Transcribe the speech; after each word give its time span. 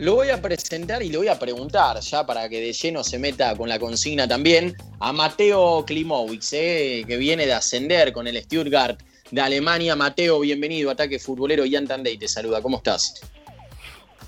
lo 0.00 0.14
voy 0.14 0.30
a 0.30 0.40
presentar 0.40 1.02
y 1.02 1.10
le 1.10 1.18
voy 1.18 1.28
a 1.28 1.38
preguntar, 1.38 2.00
ya 2.00 2.24
para 2.24 2.48
que 2.48 2.58
de 2.58 2.72
lleno 2.72 3.04
se 3.04 3.18
meta 3.18 3.54
con 3.54 3.68
la 3.68 3.78
consigna 3.78 4.26
también, 4.26 4.74
a 4.98 5.12
Mateo 5.12 5.84
Klimowicz, 5.84 6.54
eh, 6.54 7.04
que 7.06 7.18
viene 7.18 7.44
de 7.44 7.52
ascender 7.52 8.10
con 8.14 8.26
el 8.26 8.42
Stuttgart 8.42 8.98
de 9.30 9.40
Alemania. 9.42 9.94
Mateo, 9.96 10.40
bienvenido, 10.40 10.90
Ataque 10.90 11.18
Futbolero. 11.18 11.66
Ian 11.66 11.86
Tandey 11.86 12.16
te 12.16 12.28
saluda, 12.28 12.62
¿cómo 12.62 12.78
estás? 12.78 13.20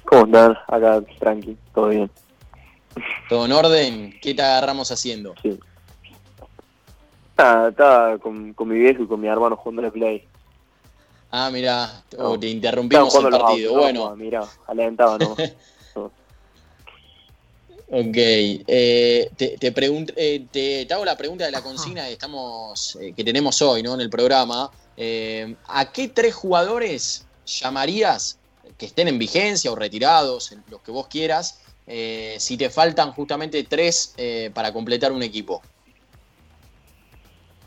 ¿Cómo 0.04 0.26
estás? 0.26 0.58
Acá, 0.68 1.02
tranqui, 1.18 1.56
todo 1.74 1.88
bien. 1.88 2.10
¿Todo 3.30 3.46
en 3.46 3.52
orden? 3.52 4.14
¿Qué 4.20 4.34
te 4.34 4.42
agarramos 4.42 4.92
haciendo? 4.92 5.34
Sí. 5.40 5.58
Ah, 7.38 7.68
estaba 7.70 8.18
con, 8.18 8.52
con 8.52 8.68
mi 8.68 8.78
viejo 8.78 9.04
y 9.04 9.06
con 9.06 9.22
mi 9.22 9.28
hermano 9.28 9.56
jugando 9.56 9.86
el 9.86 9.90
play. 9.90 10.28
Ah, 11.34 11.50
mira, 11.50 12.04
te 12.38 12.48
interrumpimos 12.48 13.14
el 13.14 13.30
partido. 13.30 13.74
bueno, 13.74 14.14
mira, 14.16 14.46
alentado, 14.66 15.18
¿no? 15.18 15.36
Ok, 17.94 18.16
eh, 18.16 19.28
te, 19.36 19.58
te, 19.58 19.74
eh, 20.16 20.46
te, 20.50 20.88
hago 20.94 21.04
la 21.04 21.14
pregunta 21.14 21.44
de 21.44 21.50
la 21.50 21.60
consigna 21.60 22.06
que, 22.06 22.14
estamos, 22.14 22.96
eh, 22.98 23.12
que 23.14 23.22
tenemos 23.22 23.60
hoy 23.60 23.82
¿no? 23.82 23.92
en 23.92 24.00
el 24.00 24.08
programa. 24.08 24.70
¿A 25.66 25.92
qué 25.92 26.08
tres 26.08 26.34
jugadores 26.34 27.26
llamarías 27.44 28.38
que 28.78 28.86
estén 28.86 29.08
en 29.08 29.18
vigencia 29.18 29.70
o 29.70 29.74
retirados, 29.74 30.54
los 30.70 30.80
que 30.80 30.90
vos 30.90 31.06
quieras, 31.06 31.60
si 32.38 32.56
te 32.56 32.70
faltan 32.70 33.12
justamente 33.12 33.62
tres 33.64 34.14
para 34.54 34.72
completar 34.72 35.12
un 35.12 35.22
equipo? 35.22 35.60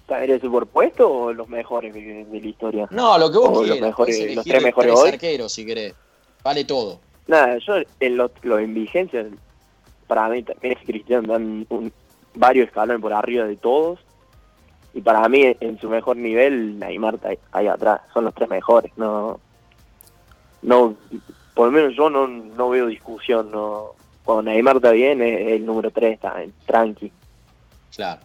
¿Eres 0.07 0.41
por 0.41 0.67
puesto 0.67 1.11
o 1.11 1.33
los 1.33 1.49
mejores 1.49 1.93
de, 1.93 2.27
la 2.31 2.47
historia? 2.47 2.87
No, 2.91 3.17
lo 3.17 3.31
que 3.31 3.37
vos 3.37 3.59
quieras. 3.59 3.79
Los, 3.79 3.87
mejores, 3.87 4.35
los 4.35 4.45
tres 4.45 4.63
mejores 4.63 4.93
tres 4.93 5.13
arqueros, 5.13 5.51
si 5.51 5.65
querés. 5.65 5.95
Vale 6.43 6.63
todo. 6.63 6.99
Nada, 7.27 7.57
yo 7.57 7.73
en 7.99 8.17
lo, 8.17 8.29
en 8.59 8.73
vigencia 8.73 9.25
para 10.05 10.29
mí 10.29 10.43
también 10.43 10.77
es 10.77 10.85
Cristiano, 10.85 11.27
dan 11.27 11.65
varios 12.35 12.67
escalones 12.67 13.01
por 13.01 13.13
arriba 13.13 13.45
de 13.45 13.57
todos. 13.57 13.99
Y 14.93 15.01
para 15.01 15.27
mí, 15.27 15.55
en 15.59 15.79
su 15.79 15.89
mejor 15.89 16.17
nivel, 16.17 16.79
Neymar 16.79 17.15
está 17.15 17.29
ahí 17.51 17.67
atrás. 17.67 18.01
Son 18.13 18.23
los 18.23 18.33
tres 18.33 18.47
mejores. 18.47 18.91
No, 18.95 19.39
no 20.61 20.95
por 21.55 21.67
lo 21.67 21.71
menos 21.71 21.95
yo 21.95 22.09
no, 22.09 22.27
no 22.27 22.69
veo 22.69 22.85
discusión. 22.85 23.49
No, 23.51 23.95
cuando 24.23 24.43
Neymar 24.43 24.75
está 24.77 24.91
bien, 24.91 25.21
es 25.21 25.53
el 25.53 25.65
número 25.65 25.89
tres, 25.89 26.13
está 26.13 26.35
tranqui. 26.65 27.11
Claro, 27.95 28.21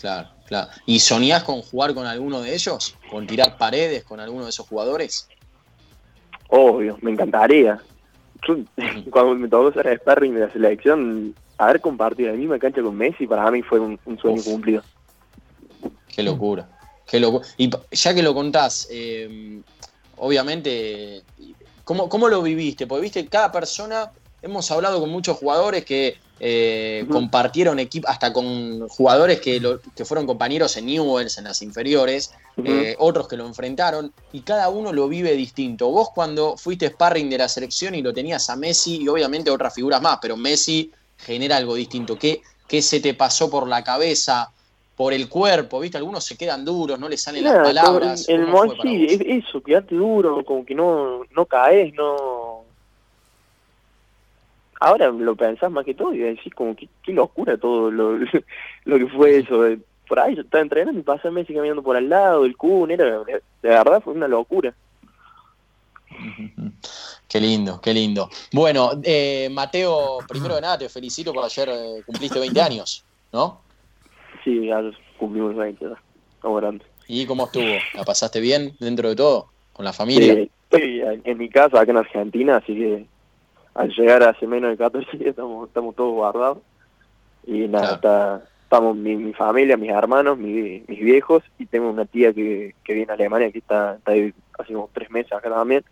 claro, 0.00 0.28
claro. 0.46 0.70
¿Y 0.86 0.98
soñás 1.00 1.44
con 1.44 1.62
jugar 1.62 1.94
con 1.94 2.06
alguno 2.06 2.40
de 2.40 2.54
ellos? 2.54 2.96
¿Con 3.10 3.26
tirar 3.26 3.56
paredes 3.58 4.04
con 4.04 4.18
alguno 4.20 4.44
de 4.44 4.50
esos 4.50 4.66
jugadores? 4.66 5.28
Obvio, 6.48 6.98
me 7.02 7.12
encantaría 7.12 7.80
cuando 9.10 9.34
me 9.34 9.48
tocó 9.48 9.72
ser 9.72 9.98
sparring 10.00 10.34
de 10.34 10.40
la 10.40 10.52
selección, 10.52 11.34
haber 11.58 11.80
compartido 11.80 12.30
la 12.30 12.36
misma 12.36 12.58
cancha 12.58 12.82
con 12.82 12.96
Messi 12.96 13.26
para 13.26 13.50
mí 13.50 13.62
fue 13.62 13.78
un, 13.80 13.98
sueño 14.20 14.42
cumplido. 14.42 14.82
Qué 16.08 16.22
locura, 16.22 16.68
qué 17.06 17.20
locura. 17.20 17.46
Y 17.56 17.70
ya 17.92 18.14
que 18.14 18.22
lo 18.22 18.34
contás, 18.34 18.88
eh, 18.90 19.60
obviamente, 20.16 21.22
¿cómo, 21.84 22.08
¿cómo 22.08 22.28
lo 22.28 22.42
viviste? 22.42 22.86
Porque 22.86 23.02
viste, 23.02 23.26
cada 23.26 23.52
persona, 23.52 24.10
hemos 24.42 24.70
hablado 24.70 25.00
con 25.00 25.10
muchos 25.10 25.36
jugadores 25.36 25.84
que 25.84 26.16
eh, 26.42 27.04
compartieron 27.10 27.78
equipo, 27.78 28.08
hasta 28.08 28.32
con 28.32 28.88
jugadores 28.88 29.40
que, 29.40 29.60
que 29.94 30.04
fueron 30.06 30.26
compañeros 30.26 30.76
en 30.78 30.86
Newells, 30.86 31.36
en 31.36 31.44
las 31.44 31.60
inferiores, 31.60 32.32
eh, 32.64 32.96
otros 32.98 33.28
que 33.28 33.36
lo 33.36 33.46
enfrentaron, 33.46 34.12
y 34.32 34.40
cada 34.40 34.70
uno 34.70 34.92
lo 34.92 35.06
vive 35.08 35.34
distinto. 35.34 35.90
Vos 35.90 36.08
cuando 36.14 36.56
fuiste 36.56 36.88
sparring 36.88 37.28
de 37.28 37.38
la 37.38 37.48
selección 37.48 37.94
y 37.94 38.02
lo 38.02 38.14
tenías 38.14 38.48
a 38.48 38.56
Messi 38.56 39.02
y 39.02 39.08
obviamente 39.08 39.50
otras 39.50 39.74
figuras 39.74 40.00
más, 40.00 40.18
pero 40.22 40.36
Messi 40.36 40.90
genera 41.18 41.58
algo 41.58 41.74
distinto. 41.74 42.16
¿Qué, 42.16 42.40
qué 42.66 42.80
se 42.80 43.00
te 43.00 43.12
pasó 43.14 43.50
por 43.50 43.68
la 43.68 43.84
cabeza? 43.84 44.50
por 44.96 45.14
el 45.14 45.30
cuerpo, 45.30 45.80
¿viste? 45.80 45.96
Algunos 45.96 46.22
se 46.26 46.36
quedan 46.36 46.62
duros, 46.62 47.00
no 47.00 47.08
les 47.08 47.22
salen 47.22 47.42
las 47.42 47.66
palabras. 47.66 48.28
El, 48.28 48.46
sí, 48.82 49.06
eso, 49.26 49.62
quedarte 49.62 49.94
duro, 49.94 50.44
como 50.44 50.62
que 50.62 50.74
no, 50.74 51.22
no 51.34 51.46
caes, 51.46 51.94
no, 51.94 52.59
ahora 54.80 55.10
lo 55.10 55.36
pensás 55.36 55.70
más 55.70 55.84
que 55.84 55.94
todo 55.94 56.12
y 56.14 56.18
decís 56.18 56.52
como 56.54 56.74
que 56.74 56.88
qué 57.02 57.12
locura 57.12 57.56
todo 57.56 57.90
lo, 57.90 58.18
lo 58.84 58.98
que 58.98 59.06
fue 59.06 59.38
eso. 59.38 59.62
Por 60.08 60.18
ahí 60.18 60.34
yo 60.34 60.42
estaba 60.42 60.62
entrenando 60.62 60.98
y 60.98 61.04
pasé 61.04 61.30
Messi 61.30 61.54
caminando 61.54 61.82
por 61.82 61.96
al 61.96 62.08
lado, 62.08 62.44
el 62.44 62.56
Kun, 62.56 62.90
era, 62.90 63.20
de 63.20 63.42
verdad 63.62 64.02
fue 64.02 64.14
una 64.14 64.26
locura. 64.26 64.74
Qué 67.28 67.40
lindo, 67.40 67.80
qué 67.80 67.94
lindo. 67.94 68.28
Bueno, 68.52 68.90
eh, 69.04 69.48
Mateo, 69.52 70.18
primero 70.26 70.56
de 70.56 70.62
nada 70.62 70.78
te 70.78 70.88
felicito 70.88 71.32
por 71.32 71.44
ayer 71.44 71.68
eh, 71.68 72.02
cumpliste 72.04 72.40
20 72.40 72.60
años, 72.60 73.04
¿no? 73.32 73.60
Sí, 74.42 74.66
ya 74.66 74.82
cumplimos 75.16 75.54
20, 75.54 75.86
estamos 76.34 76.60
grandes. 76.60 76.88
¿Y 77.06 77.26
cómo 77.26 77.44
estuvo? 77.44 77.64
¿La 77.94 78.02
pasaste 78.02 78.40
bien 78.40 78.74
dentro 78.80 79.10
de 79.10 79.14
todo? 79.14 79.46
¿Con 79.72 79.84
la 79.84 79.92
familia? 79.92 80.34
Sí, 80.34 80.50
estoy 80.64 81.20
en 81.22 81.38
mi 81.38 81.48
casa, 81.48 81.80
acá 81.80 81.92
en 81.92 81.98
Argentina, 81.98 82.56
así 82.56 82.74
que 82.74 83.06
al 83.74 83.90
llegar 83.90 84.22
hace 84.22 84.46
menos 84.46 84.70
de 84.70 84.76
14 84.76 85.16
días 85.16 85.30
estamos, 85.30 85.68
estamos 85.68 85.94
todos 85.94 86.12
guardados. 86.12 86.58
Y 87.46 87.68
nada, 87.68 87.94
está, 87.94 88.42
estamos 88.64 88.96
mi, 88.96 89.32
familia, 89.32 89.76
mis 89.76 89.90
hermanos, 89.90 90.38
mis 90.38 90.86
viejos, 90.86 91.42
y 91.58 91.66
tengo 91.66 91.90
una 91.90 92.04
tía 92.04 92.32
que, 92.32 92.74
que 92.84 92.94
viene 92.94 93.10
a 93.10 93.14
Alemania, 93.14 93.50
que 93.50 93.58
está, 93.58 93.96
está 93.96 94.12
ahí 94.12 94.32
hace 94.58 94.76
unos 94.76 94.90
tres 94.92 95.10
meses 95.10 95.32
acá 95.32 95.50
también. 95.50 95.84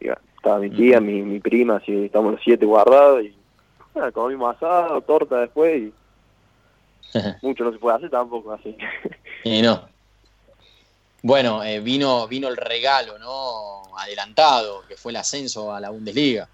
Y 0.00 0.08
estaba 0.08 0.58
mi 0.58 0.70
tía, 0.70 1.00
mi, 1.00 1.22
mi 1.22 1.40
prima, 1.40 1.76
así 1.76 2.06
estamos 2.06 2.32
los 2.32 2.40
siete 2.42 2.66
guardados, 2.66 3.22
y 3.24 3.36
nada, 3.94 4.10
comimos 4.10 4.56
asado, 4.56 5.00
torta 5.02 5.40
después, 5.40 5.82
y 5.82 5.92
mucho 7.42 7.64
no 7.64 7.72
se 7.72 7.78
puede 7.78 7.96
hacer 7.96 8.10
tampoco 8.10 8.52
así. 8.52 8.76
y 9.44 9.62
no. 9.62 9.88
Bueno, 11.22 11.62
eh, 11.62 11.78
vino, 11.78 12.26
vino 12.26 12.48
el 12.48 12.56
regalo, 12.56 13.16
¿no? 13.18 13.82
Adelantado, 13.96 14.82
que 14.88 14.96
fue 14.96 15.12
el 15.12 15.16
ascenso 15.16 15.72
a 15.72 15.80
la 15.80 15.90
Bundesliga. 15.90 16.48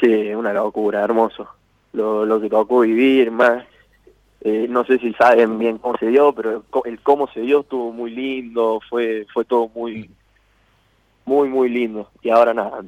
Sí, 0.00 0.34
una 0.34 0.52
locura, 0.52 1.02
hermoso. 1.02 1.48
Lo, 1.92 2.26
lo 2.26 2.40
que 2.40 2.50
tocó 2.50 2.80
vivir, 2.80 3.30
más. 3.30 3.64
Eh, 4.42 4.66
no 4.68 4.84
sé 4.84 4.98
si 4.98 5.12
saben 5.14 5.58
bien 5.58 5.78
cómo 5.78 5.96
se 5.98 6.06
dio, 6.06 6.32
pero 6.32 6.62
el 6.84 7.00
cómo 7.00 7.26
se 7.32 7.40
dio 7.40 7.60
estuvo 7.60 7.90
muy 7.90 8.10
lindo, 8.12 8.80
fue 8.88 9.26
fue 9.32 9.44
todo 9.44 9.70
muy 9.74 10.08
muy 11.24 11.48
muy 11.48 11.68
lindo. 11.68 12.10
Y 12.22 12.30
ahora 12.30 12.54
nada, 12.54 12.84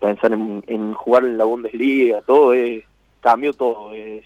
pensar 0.00 0.32
en, 0.32 0.94
jugar 0.94 1.24
en 1.24 1.36
la 1.36 1.44
Bundesliga, 1.44 2.22
todo 2.22 2.54
es 2.54 2.84
cambió 3.20 3.52
todo, 3.52 3.92
es 3.92 4.24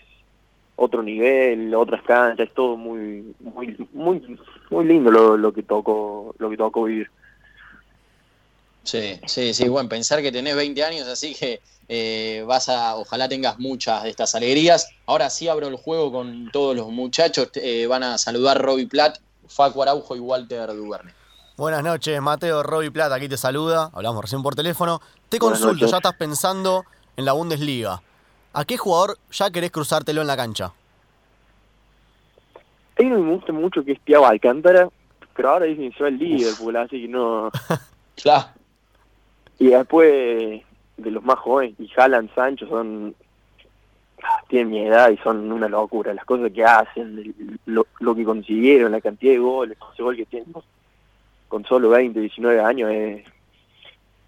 otro 0.76 1.03
nivel, 1.03 1.74
otras 1.74 2.03
canchas, 2.03 2.48
es 2.48 2.54
todo 2.54 2.76
muy 2.76 3.34
muy 3.41 3.76
muy 3.92 4.38
muy 4.70 4.84
lindo 4.84 5.10
lo, 5.10 5.36
lo 5.36 5.53
que 5.53 5.62
tocó 5.62 6.34
lo 6.38 6.50
que 6.50 6.56
tocó 6.56 6.84
vivir. 6.84 7.10
Sí, 8.84 9.18
sí, 9.26 9.53
sí, 9.53 9.68
bueno, 9.68 9.88
pensar 9.88 10.22
que 10.22 10.30
tenés 10.30 10.54
20 10.54 10.84
años, 10.84 11.08
así 11.08 11.34
que 11.34 11.60
eh, 11.88 12.44
vas 12.47 12.69
a, 12.69 12.97
ojalá 12.97 13.28
tengas 13.28 13.58
muchas 13.58 14.02
de 14.02 14.10
estas 14.10 14.34
alegrías. 14.34 14.88
Ahora 15.06 15.30
sí 15.30 15.48
abro 15.48 15.69
el 15.69 15.76
juego 15.76 16.12
con 16.12 16.50
todos 16.50 16.76
los 16.76 16.88
muchachos, 16.88 17.50
eh, 17.54 17.86
van 17.86 18.02
a 18.02 18.19
saludar 18.19 18.60
Roby 18.60 18.86
Plat, 18.86 19.19
Facu 19.48 19.82
Araujo 19.82 20.16
y 20.16 20.20
Walter 20.20 20.69
Duverne. 20.74 21.14
Buenas 21.56 21.82
noches, 21.82 22.20
Mateo, 22.20 22.62
Roby 22.62 22.91
Plat, 22.91 23.12
aquí 23.12 23.28
te 23.28 23.36
saluda, 23.36 23.91
hablamos 23.94 24.22
recién 24.22 24.42
por 24.42 24.54
teléfono. 24.54 25.00
Te 25.28 25.38
consulto, 25.38 25.86
ya 25.86 25.97
estás 25.97 26.14
pensando 26.14 26.84
en 27.16 27.24
la 27.24 27.32
Bundesliga. 27.32 28.03
¿A 28.53 28.64
qué 28.64 28.76
jugador 28.76 29.18
ya 29.30 29.50
querés 29.50 29.70
cruzártelo 29.70 30.20
en 30.20 30.26
la 30.26 30.36
cancha? 30.36 30.72
Hay 32.98 33.06
uno 33.06 33.18
me 33.18 33.34
gusta 33.34 33.53
mucho 33.53 33.84
que 33.84 33.92
es 33.92 34.00
Thiago 34.00 34.26
Alcántara, 34.26 34.88
pero 35.34 35.50
ahora 35.50 35.66
dicen 35.66 35.92
que 35.92 36.03
va 36.03 36.08
el 36.08 36.18
Liverpool, 36.18 36.76
así 36.76 37.03
que 37.03 37.08
no... 37.08 37.50
claro. 38.16 38.48
Y 39.58 39.68
después 39.68 40.62
de 40.97 41.11
los 41.11 41.25
más 41.25 41.39
jóvenes, 41.39 41.75
y 41.79 41.91
Haaland, 41.97 42.34
Sancho 42.34 42.66
son 42.69 43.15
tienen 44.48 44.71
mi 44.71 44.81
edad 44.81 45.10
y 45.10 45.19
son 45.19 45.53
una 45.53 45.69
locura. 45.69 46.15
Las 46.15 46.25
cosas 46.25 46.51
que 46.51 46.65
hacen, 46.65 47.59
lo, 47.66 48.15
que 48.15 48.25
consiguieron, 48.25 48.93
la 48.93 49.01
cantidad 49.01 49.33
de 49.33 49.39
goles, 49.39 49.78
ese 49.93 50.03
gol 50.03 50.16
que 50.16 50.27
tienen 50.27 50.53
con 51.48 51.65
solo 51.65 51.91
20, 51.91 52.19
19 52.19 52.60
años 52.60 52.91
es 52.91 53.25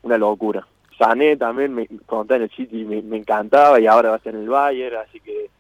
una 0.03 0.19
locura. 0.19 0.67
Sané 0.99 1.37
también, 1.37 1.75
me, 1.75 1.87
cuando 2.06 2.23
estaba 2.23 2.37
en 2.37 2.43
el 2.43 2.50
City, 2.50 2.85
me, 2.85 3.17
encantaba 3.17 3.81
y 3.81 3.87
ahora 3.87 4.11
va 4.11 4.14
a 4.17 4.19
estar 4.19 4.35
en 4.35 4.43
el 4.43 4.49
Bayern, 4.49 4.97
así 4.97 5.21
que 5.21 5.50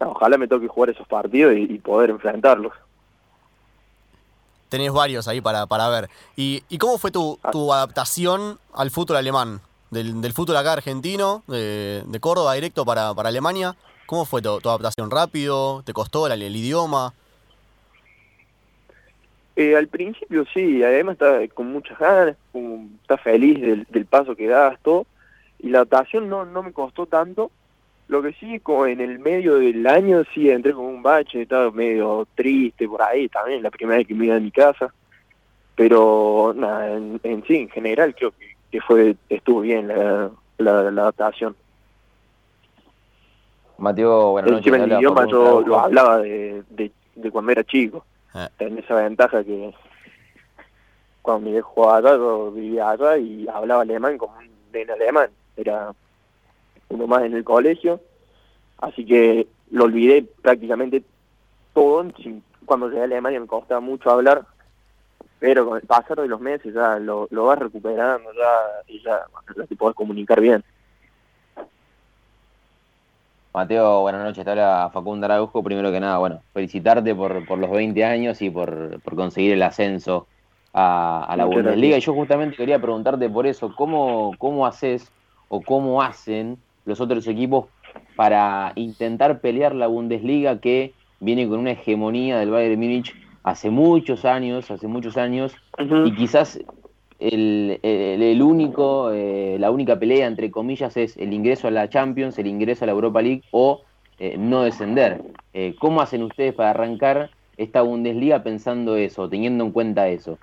ojalá 0.00 0.38
me 0.38 0.48
toque 0.48 0.68
jugar 0.68 0.90
esos 0.90 1.06
partidos 1.06 1.54
y 1.56 1.78
poder 1.78 2.10
enfrentarlos 2.10 2.72
tenés 4.68 4.92
varios 4.92 5.28
ahí 5.28 5.40
para, 5.40 5.66
para 5.66 5.88
ver. 5.88 6.08
¿Y, 6.36 6.62
¿Y 6.68 6.78
cómo 6.78 6.98
fue 6.98 7.10
tu, 7.10 7.38
ah. 7.42 7.50
tu 7.50 7.72
adaptación 7.72 8.58
al 8.72 8.90
fútbol 8.90 9.16
alemán? 9.16 9.60
Del, 9.90 10.20
del 10.20 10.32
fútbol 10.32 10.56
acá 10.56 10.74
argentino, 10.74 11.42
de, 11.46 12.02
de 12.06 12.20
Córdoba 12.20 12.54
directo 12.54 12.84
para, 12.84 13.14
para 13.14 13.30
Alemania. 13.30 13.74
¿Cómo 14.08 14.24
fue 14.24 14.40
tu, 14.40 14.48
adaptación? 14.48 15.10
¿Rápido? 15.10 15.82
¿Te 15.84 15.92
costó 15.92 16.26
el, 16.26 16.56
idioma? 16.56 17.12
Eh, 19.54 19.76
al 19.76 19.88
principio 19.88 20.46
sí, 20.54 20.82
además 20.82 21.14
está 21.14 21.46
con 21.54 21.70
muchas 21.70 21.98
ganas, 21.98 22.36
está 23.02 23.18
feliz 23.18 23.60
del, 23.60 23.86
del 23.90 24.06
paso 24.06 24.34
que 24.34 24.46
das, 24.46 24.78
todo. 24.82 25.04
y 25.58 25.68
la 25.68 25.80
adaptación 25.80 26.28
no, 26.28 26.46
no 26.46 26.62
me 26.62 26.72
costó 26.72 27.04
tanto. 27.04 27.50
Lo 28.08 28.22
que 28.22 28.32
sí, 28.32 28.58
como 28.60 28.86
en 28.86 29.02
el 29.02 29.18
medio 29.18 29.56
del 29.56 29.86
año, 29.86 30.22
sí 30.32 30.48
entré 30.48 30.72
con 30.72 30.86
un 30.86 31.02
bache, 31.02 31.42
estaba 31.42 31.70
medio 31.70 32.26
triste 32.34 32.88
por 32.88 33.02
ahí 33.02 33.28
también, 33.28 33.62
la 33.62 33.70
primera 33.70 33.98
vez 33.98 34.06
que 34.06 34.14
me 34.14 34.24
iba 34.24 34.36
a 34.36 34.40
mi 34.40 34.50
casa. 34.50 34.92
Pero 35.74 36.54
nada, 36.56 36.94
en, 36.96 37.44
sí, 37.46 37.56
en 37.56 37.68
general, 37.68 38.14
creo 38.14 38.30
que, 38.30 38.47
fue 38.86 39.16
estuvo 39.28 39.60
bien 39.60 39.88
la, 39.88 40.30
la, 40.58 40.80
adaptación. 40.80 41.56
Mateo, 43.78 44.32
bueno, 44.32 44.50
noches. 44.50 44.72
el 44.72 44.92
idioma 44.92 45.26
yo 45.26 45.60
lo 45.60 45.78
hablaba 45.78 46.18
de, 46.18 46.64
de, 46.70 47.30
cuando 47.30 47.52
era 47.52 47.64
chico. 47.64 48.04
Ah. 48.34 48.50
Tenía 48.58 48.80
esa 48.80 48.94
ventaja 48.94 49.42
que 49.44 49.72
cuando 51.22 51.46
mi 51.46 51.52
viejo 51.52 51.70
jugaba 51.70 51.98
acá, 51.98 52.16
yo 52.16 52.50
vivía 52.52 52.90
acá 52.90 53.18
y 53.18 53.46
hablaba 53.48 53.82
alemán 53.82 54.18
como 54.18 54.36
un 54.38 54.48
en 54.72 54.90
alemán 54.90 55.30
era 55.58 55.92
uno 56.88 57.06
más 57.06 57.24
en 57.24 57.34
el 57.34 57.44
colegio, 57.44 58.00
así 58.78 59.04
que 59.04 59.46
lo 59.70 59.84
olvidé 59.84 60.24
prácticamente 60.40 61.02
todo. 61.74 62.06
Cuando 62.64 62.88
llegué 62.88 63.02
a 63.02 63.04
Alemania 63.04 63.40
me 63.40 63.46
costaba 63.46 63.80
mucho 63.80 64.10
hablar, 64.10 64.46
pero 65.38 65.66
con 65.66 65.78
el 65.78 65.86
pasar 65.86 66.18
de 66.18 66.28
los 66.28 66.40
meses 66.40 66.74
ya 66.74 66.98
lo, 66.98 67.28
lo 67.30 67.46
vas 67.46 67.58
recuperando 67.58 68.30
ya 68.32 68.92
y 68.92 69.02
ya, 69.02 69.20
te 69.68 69.76
podés 69.76 69.94
comunicar 69.94 70.40
bien. 70.40 70.64
Mateo, 73.54 74.02
buenas 74.02 74.22
noches, 74.24 74.44
te 74.44 74.50
habla 74.50 74.90
Facundo 74.92 75.26
Araujo. 75.26 75.62
Primero 75.62 75.90
que 75.90 76.00
nada, 76.00 76.18
bueno, 76.18 76.42
felicitarte 76.52 77.14
por, 77.14 77.46
por 77.46 77.58
los 77.58 77.70
20 77.70 78.04
años 78.04 78.40
y 78.42 78.50
por, 78.50 79.00
por 79.00 79.16
conseguir 79.16 79.52
el 79.52 79.62
ascenso 79.62 80.26
a, 80.72 81.24
a 81.24 81.36
la 81.36 81.44
Bundesliga. 81.44 81.96
Y 81.96 82.00
yo 82.00 82.14
justamente 82.14 82.56
quería 82.56 82.80
preguntarte 82.80 83.28
por 83.28 83.46
eso, 83.46 83.74
¿cómo, 83.74 84.32
cómo 84.38 84.66
haces 84.66 85.10
o 85.48 85.60
cómo 85.62 86.02
hacen 86.02 86.58
los 86.84 87.00
otros 87.00 87.26
equipos 87.26 87.66
para 88.16 88.72
intentar 88.74 89.40
pelear 89.40 89.74
la 89.74 89.86
Bundesliga 89.86 90.60
que 90.60 90.92
viene 91.20 91.48
con 91.48 91.60
una 91.60 91.72
hegemonía 91.72 92.38
del 92.38 92.50
Bayern 92.50 92.78
Múnich 92.78 93.14
hace 93.42 93.70
muchos 93.70 94.24
años, 94.24 94.70
hace 94.70 94.86
muchos 94.86 95.16
años, 95.16 95.54
y 95.78 96.14
quizás 96.14 96.60
el, 97.18 97.80
el, 97.82 98.42
único, 98.42 99.10
eh, 99.12 99.56
la 99.58 99.70
única 99.70 99.98
pelea 99.98 100.26
entre 100.26 100.50
comillas 100.50 100.96
es 100.96 101.16
el 101.16 101.32
ingreso 101.32 101.68
a 101.68 101.70
la 101.70 101.88
Champions, 101.88 102.38
el 102.38 102.46
ingreso 102.46 102.84
a 102.84 102.86
la 102.86 102.92
Europa 102.92 103.22
League 103.22 103.42
o 103.50 103.82
eh, 104.18 104.36
no 104.38 104.62
descender. 104.62 105.22
Eh, 105.52 105.74
¿Cómo 105.78 106.00
hacen 106.00 106.22
ustedes 106.22 106.54
para 106.54 106.70
arrancar 106.70 107.30
esta 107.56 107.82
Bundesliga 107.82 108.42
pensando 108.42 108.96
eso, 108.96 109.28
teniendo 109.28 109.64
en 109.64 109.72
cuenta 109.72 110.08
eso? 110.08 110.38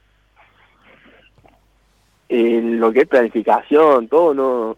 lo 2.27 2.91
que 2.91 3.01
es 3.01 3.07
planificación, 3.07 4.07
todo 4.07 4.33
no, 4.33 4.75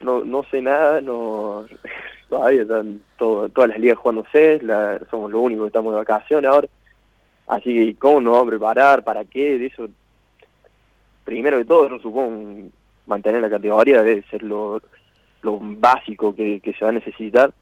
no, 0.00 0.22
no 0.24 0.42
sé 0.44 0.60
nada, 0.60 1.00
no 1.00 1.64
todavía 2.28 2.62
están 2.62 3.00
todas 3.16 3.68
las 3.68 3.78
ligas 3.78 3.98
jugándose, 3.98 4.60
la, 4.62 5.00
somos 5.10 5.32
los 5.32 5.40
únicos 5.40 5.64
que 5.64 5.68
estamos 5.68 5.92
de 5.92 5.98
vacaciones 5.98 6.50
ahora. 6.50 6.68
Así 7.46 7.74
que, 7.74 7.96
¿cómo 7.98 8.20
nos 8.20 8.32
vamos 8.32 8.46
a 8.46 8.50
preparar? 8.50 9.04
¿Para 9.04 9.24
qué? 9.24 9.58
De 9.58 9.66
eso, 9.66 9.88
primero 11.24 11.58
de 11.58 11.64
todo, 11.64 11.88
no 11.88 11.98
supongo 11.98 12.70
mantener 13.06 13.40
la 13.40 13.50
categoría, 13.50 14.02
debe 14.02 14.22
ser 14.30 14.42
lo, 14.42 14.82
lo 15.42 15.58
básico 15.60 16.34
que, 16.34 16.60
que 16.60 16.72
se 16.72 16.84
va 16.84 16.90
a 16.90 16.94
necesitar. 16.94 17.52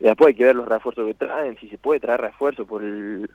Después 0.00 0.28
hay 0.28 0.34
que 0.34 0.44
ver 0.44 0.56
los 0.56 0.66
refuerzos 0.66 1.06
que 1.06 1.14
traen, 1.14 1.56
si 1.58 1.68
se 1.68 1.78
puede 1.78 2.00
traer 2.00 2.20
refuerzos 2.20 2.66
por 2.66 2.82
el, 2.82 3.30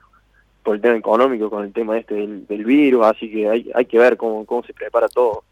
por 0.62 0.74
el 0.74 0.82
tema 0.82 0.96
económico, 0.96 1.48
con 1.48 1.64
el 1.64 1.72
tema 1.72 1.96
este 1.96 2.14
del, 2.14 2.46
del 2.46 2.64
virus, 2.64 3.06
así 3.06 3.30
que 3.30 3.48
hay, 3.48 3.70
hay 3.74 3.86
que 3.86 3.98
ver 3.98 4.16
cómo, 4.16 4.44
cómo 4.44 4.62
se 4.64 4.74
prepara 4.74 5.08
todo. 5.08 5.44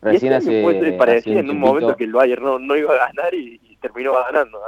Recién 0.00 0.32
este 0.32 0.64
hace, 0.64 0.92
parecía 0.92 1.40
en 1.40 1.50
un 1.50 1.58
momento 1.58 1.96
que 1.96 2.04
el 2.04 2.12
Bayern 2.12 2.42
no, 2.42 2.58
no 2.58 2.76
iba 2.76 2.94
a 2.94 3.08
ganar 3.08 3.34
y, 3.34 3.58
terminó 3.80 4.12
ganando. 4.12 4.60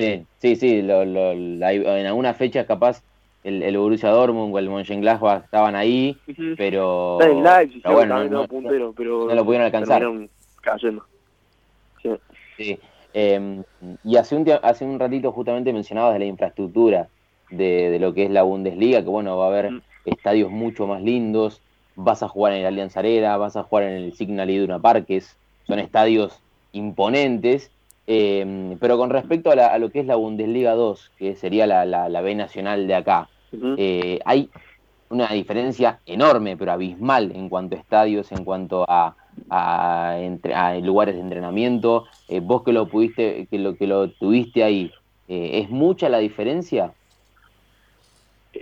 Sí, 0.00 0.26
sí, 0.38 0.56
sí, 0.56 0.82
lo, 0.82 1.04
lo, 1.04 1.32
en 1.32 2.06
algunas 2.06 2.36
fechas 2.36 2.66
capaz 2.66 3.02
el, 3.44 3.62
el 3.62 3.78
Borussia 3.78 4.10
Dortmund 4.10 4.54
o 4.54 4.58
el 4.58 4.68
Mönchengladbach 4.68 5.44
estaban 5.44 5.76
ahí, 5.76 6.16
pero, 6.56 7.16
pero 7.18 7.64
bueno, 7.92 8.24
no, 8.24 8.46
puntero, 8.48 8.92
pero 8.96 9.26
no, 9.26 9.34
lo 9.34 9.44
pudieron 9.44 9.66
alcanzar. 9.66 10.02
Cayendo. 10.60 11.04
Sí. 12.02 12.10
sí. 12.56 12.78
Eh, 13.14 13.62
y 14.04 14.16
hace 14.16 14.36
un, 14.36 14.46
hace 14.62 14.84
un 14.84 14.98
ratito 14.98 15.32
justamente 15.32 15.72
mencionabas 15.72 16.12
de 16.12 16.18
la 16.18 16.24
infraestructura 16.26 17.08
de, 17.50 17.90
de, 17.90 17.98
lo 17.98 18.12
que 18.12 18.24
es 18.24 18.30
la 18.30 18.42
Bundesliga, 18.42 19.02
que 19.02 19.08
bueno, 19.08 19.38
va 19.38 19.46
a 19.46 19.48
haber 19.48 19.70
mm. 19.70 19.82
estadios 20.04 20.50
mucho 20.50 20.86
más 20.86 21.00
lindos, 21.00 21.62
vas 21.94 22.22
a 22.22 22.28
jugar 22.28 22.52
en 22.52 22.60
el 22.60 22.66
Allianz 22.66 22.96
Arena, 22.96 23.36
vas 23.36 23.56
a 23.56 23.62
jugar 23.62 23.84
en 23.84 23.92
el 23.92 24.12
Signal 24.12 24.50
Iduna 24.50 24.80
Parques, 24.80 25.36
son 25.66 25.78
estadios 25.78 26.42
imponentes, 26.72 27.70
eh, 28.06 28.76
pero 28.80 28.96
con 28.96 29.10
respecto 29.10 29.50
a, 29.50 29.78
lo 29.78 29.90
que 29.90 30.00
es 30.00 30.06
la 30.06 30.16
Bundesliga 30.16 30.74
2, 30.74 31.12
que 31.18 31.34
sería 31.34 31.66
la, 31.66 31.84
la, 31.84 32.20
B 32.20 32.34
nacional 32.34 32.86
de 32.86 32.94
acá, 32.94 33.28
eh, 33.76 34.20
hay 34.24 34.48
una 35.08 35.28
diferencia 35.28 36.00
enorme, 36.06 36.56
pero 36.56 36.72
abismal 36.72 37.32
en 37.34 37.48
cuanto 37.48 37.76
a 37.76 37.78
estadios, 37.78 38.30
en 38.32 38.44
cuanto 38.44 38.84
a, 38.88 39.16
a, 39.50 40.16
lugares 40.82 41.14
de 41.16 41.20
entrenamiento. 41.20 42.04
Eh, 42.28 42.40
vos 42.40 42.62
que 42.62 42.72
lo 42.72 42.86
pudiste, 42.86 43.46
que 43.50 43.58
lo 43.58 43.76
que 43.76 43.86
lo 43.86 44.10
tuviste 44.10 44.62
ahí, 44.62 44.92
¿es 45.28 45.68
mucha 45.70 46.08
la 46.08 46.18
diferencia? 46.18 46.92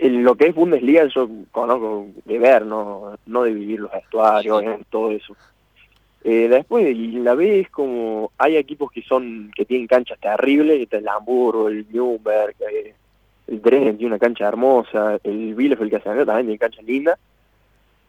lo 0.01 0.35
que 0.35 0.47
es 0.47 0.55
Bundesliga 0.55 1.05
yo 1.05 1.29
conozco 1.51 2.07
de 2.25 2.37
ver, 2.37 2.65
no, 2.65 3.17
no 3.25 3.43
de 3.43 3.53
vivir 3.53 3.79
los 3.79 3.91
vestuarios, 3.91 4.61
todo 4.89 5.11
eso. 5.11 5.35
Eh, 6.27 6.47
después 6.49 6.97
la 6.97 7.35
B 7.35 7.59
es 7.59 7.69
como, 7.69 8.31
hay 8.39 8.57
equipos 8.57 8.91
que 8.91 9.03
son, 9.03 9.51
que 9.55 9.63
tienen 9.63 9.85
canchas 9.85 10.19
terribles, 10.19 10.87
el 10.89 11.07
Hamburgo, 11.07 11.69
el 11.69 11.85
Nürnberg, 11.91 12.55
eh, 12.61 12.95
el 13.45 13.61
Dresden 13.61 13.95
tiene 13.95 14.15
una 14.15 14.17
cancha 14.17 14.47
hermosa, 14.47 15.19
el 15.23 15.53
Bielefeld 15.53 15.91
que 15.91 15.97
hace 15.97 16.25
también 16.25 16.47
tiene 16.47 16.57
canchas 16.57 16.83
lindas, 16.83 17.19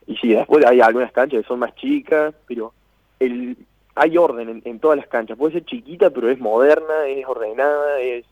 y 0.07 0.17
sí, 0.17 0.29
después 0.33 0.65
hay 0.65 0.81
algunas 0.81 1.13
canchas 1.13 1.43
que 1.43 1.47
son 1.47 1.59
más 1.59 1.75
chicas, 1.75 2.35
pero 2.47 2.73
el 3.21 3.55
hay 3.95 4.17
orden 4.17 4.63
en, 4.65 4.81
todas 4.81 4.97
las 4.97 5.09
canchas, 5.09 5.37
puede 5.37 5.53
ser 5.53 5.67
chiquita 5.67 6.09
pero 6.09 6.31
es 6.31 6.39
moderna, 6.39 7.07
es 7.07 7.27
ordenada, 7.27 8.01
es, 8.01 8.25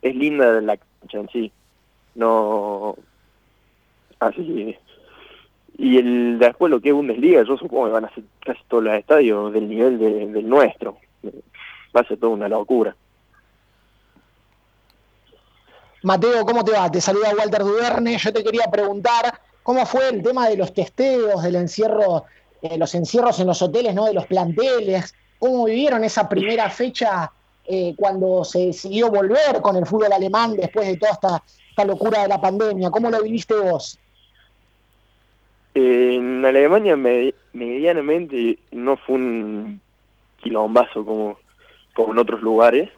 es 0.00 0.16
linda 0.16 0.58
la 0.62 0.78
cancha 0.78 1.18
en 1.18 1.28
sí. 1.28 1.52
No 2.14 2.96
así 4.20 4.76
y 5.78 5.96
el 5.96 6.38
después 6.38 6.70
lo 6.70 6.80
que 6.80 6.90
es 6.90 6.94
Bundesliga 6.94 7.42
yo 7.44 7.56
supongo 7.56 7.86
que 7.86 7.92
van 7.92 8.04
a 8.04 8.14
ser 8.14 8.24
casi 8.44 8.60
todos 8.68 8.84
los 8.84 8.94
estadios 8.94 9.52
del 9.52 9.68
nivel 9.68 9.98
del 9.98 10.48
nuestro 10.48 10.98
va 11.96 12.00
a 12.00 12.04
ser 12.04 12.18
toda 12.18 12.32
una 12.32 12.48
locura 12.48 12.94
Mateo, 16.02 16.44
¿cómo 16.44 16.64
te 16.64 16.72
va? 16.72 16.90
Te 16.90 17.00
saluda 17.00 17.34
Walter 17.36 17.64
Duverne. 17.64 18.16
Yo 18.18 18.32
te 18.32 18.44
quería 18.44 18.66
preguntar 18.70 19.40
cómo 19.64 19.84
fue 19.84 20.08
el 20.10 20.22
tema 20.22 20.48
de 20.48 20.56
los 20.56 20.72
testeos, 20.72 21.42
del 21.42 21.56
encierro, 21.56 22.24
eh, 22.62 22.78
los 22.78 22.94
encierros 22.94 23.40
en 23.40 23.48
los 23.48 23.60
hoteles, 23.60 23.94
¿no? 23.94 24.06
De 24.06 24.14
los 24.14 24.26
planteles. 24.26 25.12
¿Cómo 25.40 25.64
vivieron 25.64 26.04
esa 26.04 26.28
primera 26.28 26.70
fecha 26.70 27.32
eh, 27.64 27.94
cuando 27.96 28.44
se 28.44 28.66
decidió 28.66 29.10
volver 29.10 29.60
con 29.60 29.76
el 29.76 29.86
fútbol 29.86 30.12
alemán 30.12 30.56
después 30.56 30.86
de 30.86 30.96
toda 30.96 31.42
esta 31.68 31.84
locura 31.84 32.22
de 32.22 32.28
la 32.28 32.40
pandemia? 32.40 32.90
¿Cómo 32.90 33.10
lo 33.10 33.20
viviste 33.20 33.54
vos? 33.54 33.98
En 35.78 36.44
Alemania 36.44 36.96
medianamente 37.52 38.58
no 38.72 38.96
fue 38.96 39.16
un 39.16 39.80
quilombazo 40.38 41.04
como, 41.04 41.38
como 41.94 42.12
en 42.12 42.18
otros 42.18 42.42
lugares. 42.42 42.90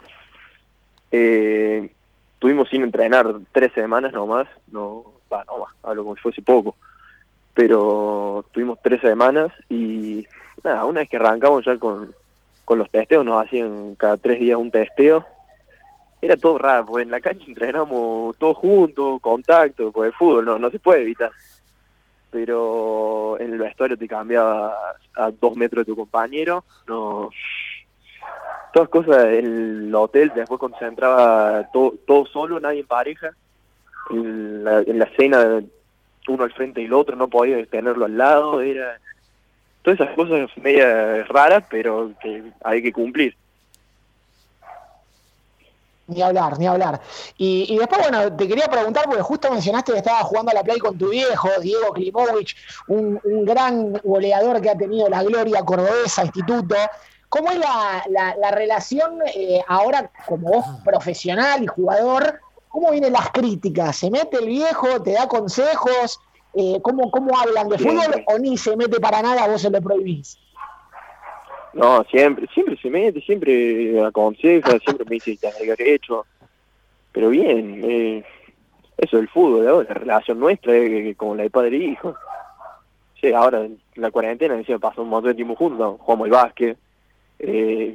Eh, 1.13 1.91
tuvimos 2.39 2.69
sin 2.69 2.83
entrenar 2.83 3.27
tres 3.53 3.73
semanas 3.73 4.13
nomás, 4.13 4.47
no, 4.71 5.05
va, 5.33 5.45
no 5.45 5.59
más, 5.59 5.75
hablo 5.83 6.05
como 6.05 6.17
si 6.17 6.23
fuese 6.23 6.43
poco, 6.43 6.77
pero 7.55 8.45
tuvimos 8.53 8.79
tres 8.83 9.01
semanas 9.01 9.53
y 9.69 10.27
nada, 10.63 10.85
una 10.85 11.01
vez 11.01 11.09
que 11.09 11.17
arrancamos 11.17 11.65
ya 11.65 11.77
con, 11.79 12.15
con 12.65 12.79
los 12.79 12.91
testeos, 12.91 13.25
nos 13.25 13.45
hacían 13.45 13.95
cada 13.97 14.17
tres 14.17 14.39
días 14.39 14.59
un 14.59 14.71
testeo 14.71 15.27
era 16.23 16.37
todo 16.37 16.59
raro, 16.59 16.87
porque 16.87 17.05
en 17.05 17.11
la 17.11 17.21
cancha 17.21 17.45
entrenamos 17.47 18.37
todos 18.37 18.57
juntos, 18.59 19.21
contacto, 19.21 19.91
porque 19.91 20.09
el 20.09 20.15
fútbol 20.15 20.45
no, 20.45 20.59
no 20.59 20.71
se 20.71 20.79
puede 20.79 21.03
evitar. 21.03 21.31
Pero 22.31 23.39
en 23.41 23.53
el 23.53 23.59
vestuario 23.59 23.97
te 23.97 24.07
cambiaba 24.07 24.95
a 25.17 25.31
dos 25.31 25.57
metros 25.57 25.85
de 25.85 25.93
tu 25.93 25.97
compañero, 25.97 26.65
no 26.87 27.31
todas 28.73 28.89
cosas, 28.89 29.25
el 29.25 29.93
hotel 29.95 30.33
después 30.35 30.61
concentraba 30.61 31.69
todo, 31.73 31.95
todo 32.07 32.27
solo, 32.27 32.61
nadie 32.61 32.81
en 32.81 32.87
pareja, 32.87 33.31
en 34.11 34.65
la, 34.65 34.81
en 34.81 34.99
la 34.99 35.09
cena 35.17 35.61
uno 36.29 36.45
al 36.45 36.53
frente 36.53 36.81
y 36.81 36.85
el 36.85 36.93
otro, 36.93 37.17
no 37.17 37.29
podía 37.29 37.65
tenerlo 37.67 38.05
al 38.05 38.17
lado, 38.17 38.61
era 38.61 38.99
todas 39.83 40.01
esas 40.01 40.15
cosas 40.15 40.51
medias 40.59 41.27
raras, 41.29 41.65
pero 41.71 42.13
que 42.23 42.43
hay 42.63 42.83
que 42.83 42.93
cumplir. 42.93 43.35
Ni 46.11 46.23
hablar, 46.23 46.59
ni 46.59 46.67
hablar. 46.67 47.01
Y, 47.39 47.77
después, 47.79 48.01
bueno, 48.03 48.37
te 48.37 48.49
quería 48.49 48.67
preguntar, 48.67 49.05
porque 49.05 49.23
justo 49.23 49.51
mencionaste 49.51 49.93
que 49.93 49.99
estabas 49.99 50.25
jugando 50.25 50.51
a 50.51 50.55
la 50.55 50.65
play 50.65 50.79
con 50.79 50.99
tu 50.99 51.09
viejo, 51.09 51.49
Diego 51.61 51.93
Klimovic, 51.93 52.57
un, 52.89 53.21
gran 53.45 53.93
goleador 54.05 54.61
que 54.61 54.71
ha 54.71 54.77
tenido 54.77 55.09
la 55.09 55.23
gloria 55.23 55.63
cordobesa, 55.65 56.25
instituto. 56.25 56.75
¿Cómo 57.29 57.53
es 57.53 57.59
la, 57.59 58.51
relación 58.51 59.21
eh, 59.35 59.63
ahora 59.69 60.11
como 60.27 60.51
vos 60.51 60.65
profesional 60.85 61.63
y 61.63 61.69
jugador? 61.69 62.41
¿Cómo 62.69 62.91
vienen 62.91 63.13
las 63.13 63.31
críticas? 63.31 63.97
¿Se 63.97 64.11
mete 64.11 64.39
el 64.39 64.47
viejo? 64.47 65.01
¿Te 65.03 65.13
da 65.13 65.29
consejos? 65.29 66.21
Eh, 66.55 66.81
¿cómo, 66.83 67.11
¿Cómo 67.13 67.39
hablan 67.39 67.69
de 67.69 67.79
fútbol 67.79 68.25
o 68.27 68.39
ni 68.39 68.59
se 68.59 68.77
mete 68.77 68.99
para 68.99 69.23
nada, 69.23 69.47
vos 69.47 69.63
se 69.63 69.71
lo 69.71 69.81
prohibís? 69.81 70.39
No, 71.73 72.05
siempre, 72.05 72.47
siempre 72.53 72.77
se 72.77 72.91
mete, 72.91 73.21
siempre 73.21 74.05
aconseja, 74.05 74.79
siempre 74.79 75.07
me 75.09 75.15
dice 75.17 75.37
que 75.37 75.77
que 75.77 75.95
hecho. 75.95 76.27
Pero 77.13 77.31
bien, 77.31 77.81
eh, 77.85 78.25
eso 78.99 79.17
del 79.17 79.29
fútbol, 79.29 79.87
la 79.89 79.95
relación 79.95 80.41
nuestra 80.41 80.75
es 80.77 81.17
como 81.17 81.35
la 81.35 81.45
de 81.45 81.51
padre 81.51 81.77
e 81.77 81.85
hijo. 81.91 82.15
Sí, 83.21 83.33
ahora 83.33 83.65
en 83.65 83.79
la 83.97 84.11
cuarentena 84.11 84.55
decía, 84.55 84.79
pasó 84.79 85.03
un 85.03 85.11
montón 85.11 85.31
de 85.31 85.37
tiempo 85.37 85.55
juntos, 85.55 85.97
jugamos 86.01 86.27
el 86.27 86.33
básquet. 86.33 86.79
Eh, 87.39 87.95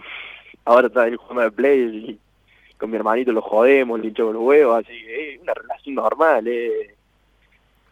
ahora 0.65 0.87
está 0.87 1.07
el 1.07 1.17
juego 1.17 1.41
de 1.41 1.51
play 1.51 1.79
y 1.81 2.19
con 2.77 2.89
mi 2.89 2.97
hermanito 2.97 3.31
lo 3.31 3.41
jodemos, 3.41 3.99
le 3.99 4.07
hinchamos 4.07 4.33
los 4.33 4.43
huevos, 4.43 4.83
así 4.83 4.93
es 5.07 5.41
una 5.41 5.53
relación 5.53 5.95
normal. 5.95 6.47
Eh. 6.47 6.95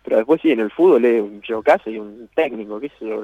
Pero 0.04 0.18
después 0.18 0.42
sí, 0.42 0.52
en 0.52 0.60
el 0.60 0.72
fútbol 0.72 1.06
es 1.06 1.22
un 1.22 1.62
casa 1.62 1.90
y 1.90 1.98
un 1.98 2.30
técnico, 2.36 2.80
qué 2.80 2.90
sé 2.90 3.08
yo, 3.08 3.22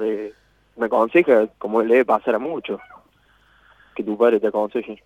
me 0.80 0.86
aconseja 0.86 1.46
como 1.58 1.82
le 1.82 1.94
debe 1.94 2.04
pasar 2.06 2.34
a 2.34 2.38
muchos, 2.38 2.80
que 3.94 4.02
tu 4.02 4.16
padre 4.16 4.40
te 4.40 4.48
aconseje. 4.48 5.02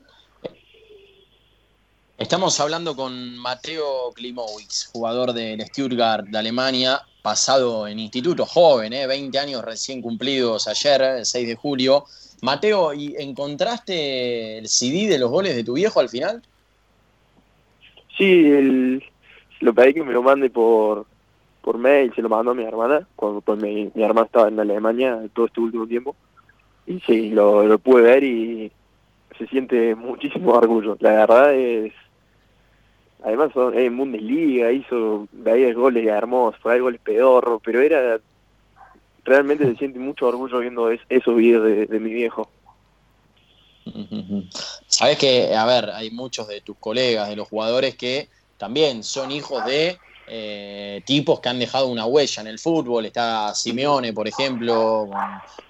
Estamos 2.17 2.59
hablando 2.61 2.95
con 2.95 3.37
Mateo 3.39 4.13
Klimowicz, 4.15 4.87
jugador 4.93 5.33
del 5.33 5.61
Stuttgart 5.63 6.27
de 6.27 6.39
Alemania, 6.39 7.01
pasado 7.23 7.89
en 7.89 7.99
instituto, 7.99 8.47
joven, 8.47 8.93
¿eh? 8.93 9.07
20 9.09 9.37
años 9.37 9.65
recién 9.65 10.01
cumplidos 10.01 10.69
ayer, 10.69 11.03
el 11.03 11.27
6 11.27 11.49
de 11.49 11.57
julio. 11.57 12.05
Mateo, 12.41 12.95
¿y 12.95 13.17
encontraste 13.19 14.59
el 14.59 14.69
CD 14.69 15.09
de 15.09 15.19
los 15.19 15.31
goles 15.31 15.57
de 15.57 15.65
tu 15.65 15.73
viejo 15.73 15.99
al 15.99 16.09
final? 16.09 16.41
Sí, 18.17 18.25
el, 18.25 19.03
lo 19.59 19.75
pedí 19.75 19.95
que 19.95 20.05
me 20.05 20.13
lo 20.13 20.23
mande 20.23 20.51
por, 20.51 21.07
por 21.65 21.79
mail, 21.79 22.13
se 22.15 22.21
lo 22.21 22.29
mandó 22.29 22.51
a 22.51 22.55
mi 22.55 22.63
hermana, 22.63 23.09
cuando 23.17 23.41
pues, 23.41 23.59
mi, 23.59 23.91
hermana 23.95 24.27
estaba 24.27 24.49
en 24.49 24.61
Alemania 24.61 25.19
todo 25.33 25.47
este 25.47 25.61
último 25.61 25.87
tiempo. 25.87 26.15
Y 26.87 27.01
sí, 27.01 27.31
lo, 27.31 27.67
lo 27.67 27.79
pude 27.79 28.03
ver 28.03 28.23
y 28.23 28.71
se 29.39 29.47
siente 29.47 29.95
muchísimo 29.95 30.53
orgullo. 30.53 30.97
La 31.01 31.13
verdad 31.13 31.55
es... 31.55 31.93
Además 33.25 33.53
son 33.55 33.77
en 33.79 33.97
Bundesliga, 33.97 34.71
hizo, 34.71 35.27
veía 35.33 35.73
goles 35.73 36.07
hermosos, 36.07 36.61
fue 36.61 36.79
goles 36.79 37.01
pedorro, 37.03 37.59
pero 37.65 37.81
era... 37.81 38.21
Realmente 39.25 39.65
se 39.65 39.77
siente 39.77 39.99
mucho 39.99 40.29
orgullo 40.29 40.59
viendo 40.59 40.91
esos 40.91 41.35
videos 41.35 41.65
de, 41.65 41.87
de 41.87 41.99
mi 41.99 42.13
viejo. 42.13 42.51
Sabes 44.87 45.17
que, 45.17 45.55
a 45.55 45.65
ver, 45.65 45.89
hay 45.95 46.11
muchos 46.11 46.47
de 46.47 46.61
tus 46.61 46.77
colegas, 46.77 47.31
de 47.31 47.37
los 47.37 47.49
jugadores 47.49 47.97
que 47.97 48.29
también 48.59 49.03
son 49.03 49.31
hijos 49.31 49.65
de 49.65 49.99
eh, 50.27 51.03
tipos 51.05 51.41
que 51.41 51.49
han 51.49 51.59
dejado 51.59 51.89
una 51.89 52.07
huella 52.07 52.43
en 52.43 52.49
el 52.49 52.59
fútbol. 52.59 53.07
Está 53.07 53.55
Simeone, 53.55 54.13
por 54.13 54.27
ejemplo, 54.27 55.09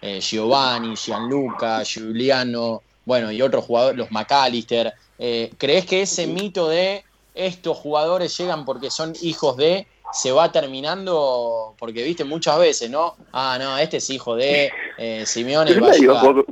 eh, 0.01 0.21
Giovanni, 0.21 0.95
Gianluca, 0.97 1.83
Giuliano, 1.85 2.83
bueno, 3.05 3.31
y 3.31 3.43
otros 3.43 3.65
jugadores, 3.65 3.99
los 3.99 4.11
McAllister. 4.11 4.93
Eh, 5.19 5.53
¿Crees 5.59 5.87
que 5.87 6.03
ese 6.03 6.27
mito 6.27 6.69
de 6.69 7.05
estos 7.35 7.77
jugadores 7.77 8.37
llegan 8.39 8.65
porque 8.65 8.91
son 8.91 9.13
hijos 9.23 9.57
de 9.57 9.87
se 10.15 10.31
va 10.31 10.53
terminando, 10.53 11.75
porque 11.77 12.05
viste 12.05 12.25
muchas 12.25 12.59
veces, 12.59 12.89
¿no? 12.89 13.17
Ah, 13.33 13.57
no, 13.59 13.77
este 13.77 13.97
es 13.97 14.09
hijo 14.11 14.37
de 14.37 14.71
eh, 14.97 15.25
Simeone. 15.27 15.73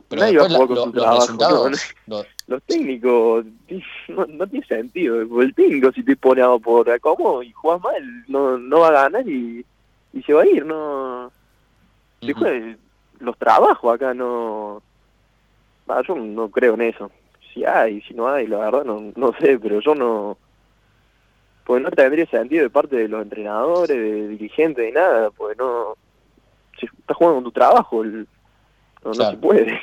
Pero, 0.08 0.48
los 0.48 0.92
resultados. 0.92 1.78
Los, 2.06 2.26
técnicos, 2.60 3.44
no, 4.08 4.46
tiene 4.46 4.66
sentido. 4.66 5.20
El 5.40 5.54
técnico, 5.54 5.92
si 5.92 6.02
te 6.02 6.16
pone 6.16 6.42
a 6.42 6.56
por 6.58 7.00
cómo 7.00 7.42
y 7.42 7.52
juega 7.52 7.78
mal, 7.78 8.24
no, 8.28 8.58
no 8.58 8.80
va 8.80 8.88
a 8.88 9.02
ganar 9.02 9.28
y, 9.28 9.64
y 10.12 10.22
se 10.22 10.32
va 10.32 10.42
a 10.42 10.46
ir, 10.46 10.64
no. 10.64 11.30
Después, 12.20 12.76
los 13.20 13.36
trabajos 13.38 13.94
acá 13.94 14.14
no. 14.14 14.82
yo 16.06 16.14
no 16.14 16.48
creo 16.50 16.74
en 16.74 16.82
eso. 16.82 17.10
Si 17.52 17.64
hay, 17.64 18.00
si 18.02 18.14
no 18.14 18.28
hay, 18.28 18.46
la 18.46 18.58
verdad 18.58 18.84
no, 18.84 19.12
no 19.14 19.32
sé, 19.38 19.58
pero 19.58 19.80
yo 19.80 19.94
no 19.94 20.38
pues 21.64 21.82
no 21.82 21.90
tendría 21.90 22.26
sentido 22.26 22.64
de 22.64 22.70
parte 22.70 22.96
de 22.96 23.08
los 23.08 23.22
entrenadores, 23.22 23.96
de 23.96 24.28
dirigentes, 24.28 24.84
de 24.84 24.92
nada, 24.92 25.30
pues 25.30 25.56
no, 25.56 25.96
si 26.78 26.86
estás 26.86 27.16
jugando 27.16 27.36
con 27.36 27.44
tu 27.44 27.52
trabajo, 27.52 28.04
no, 28.04 29.14
se 29.14 29.36
puede. 29.36 29.80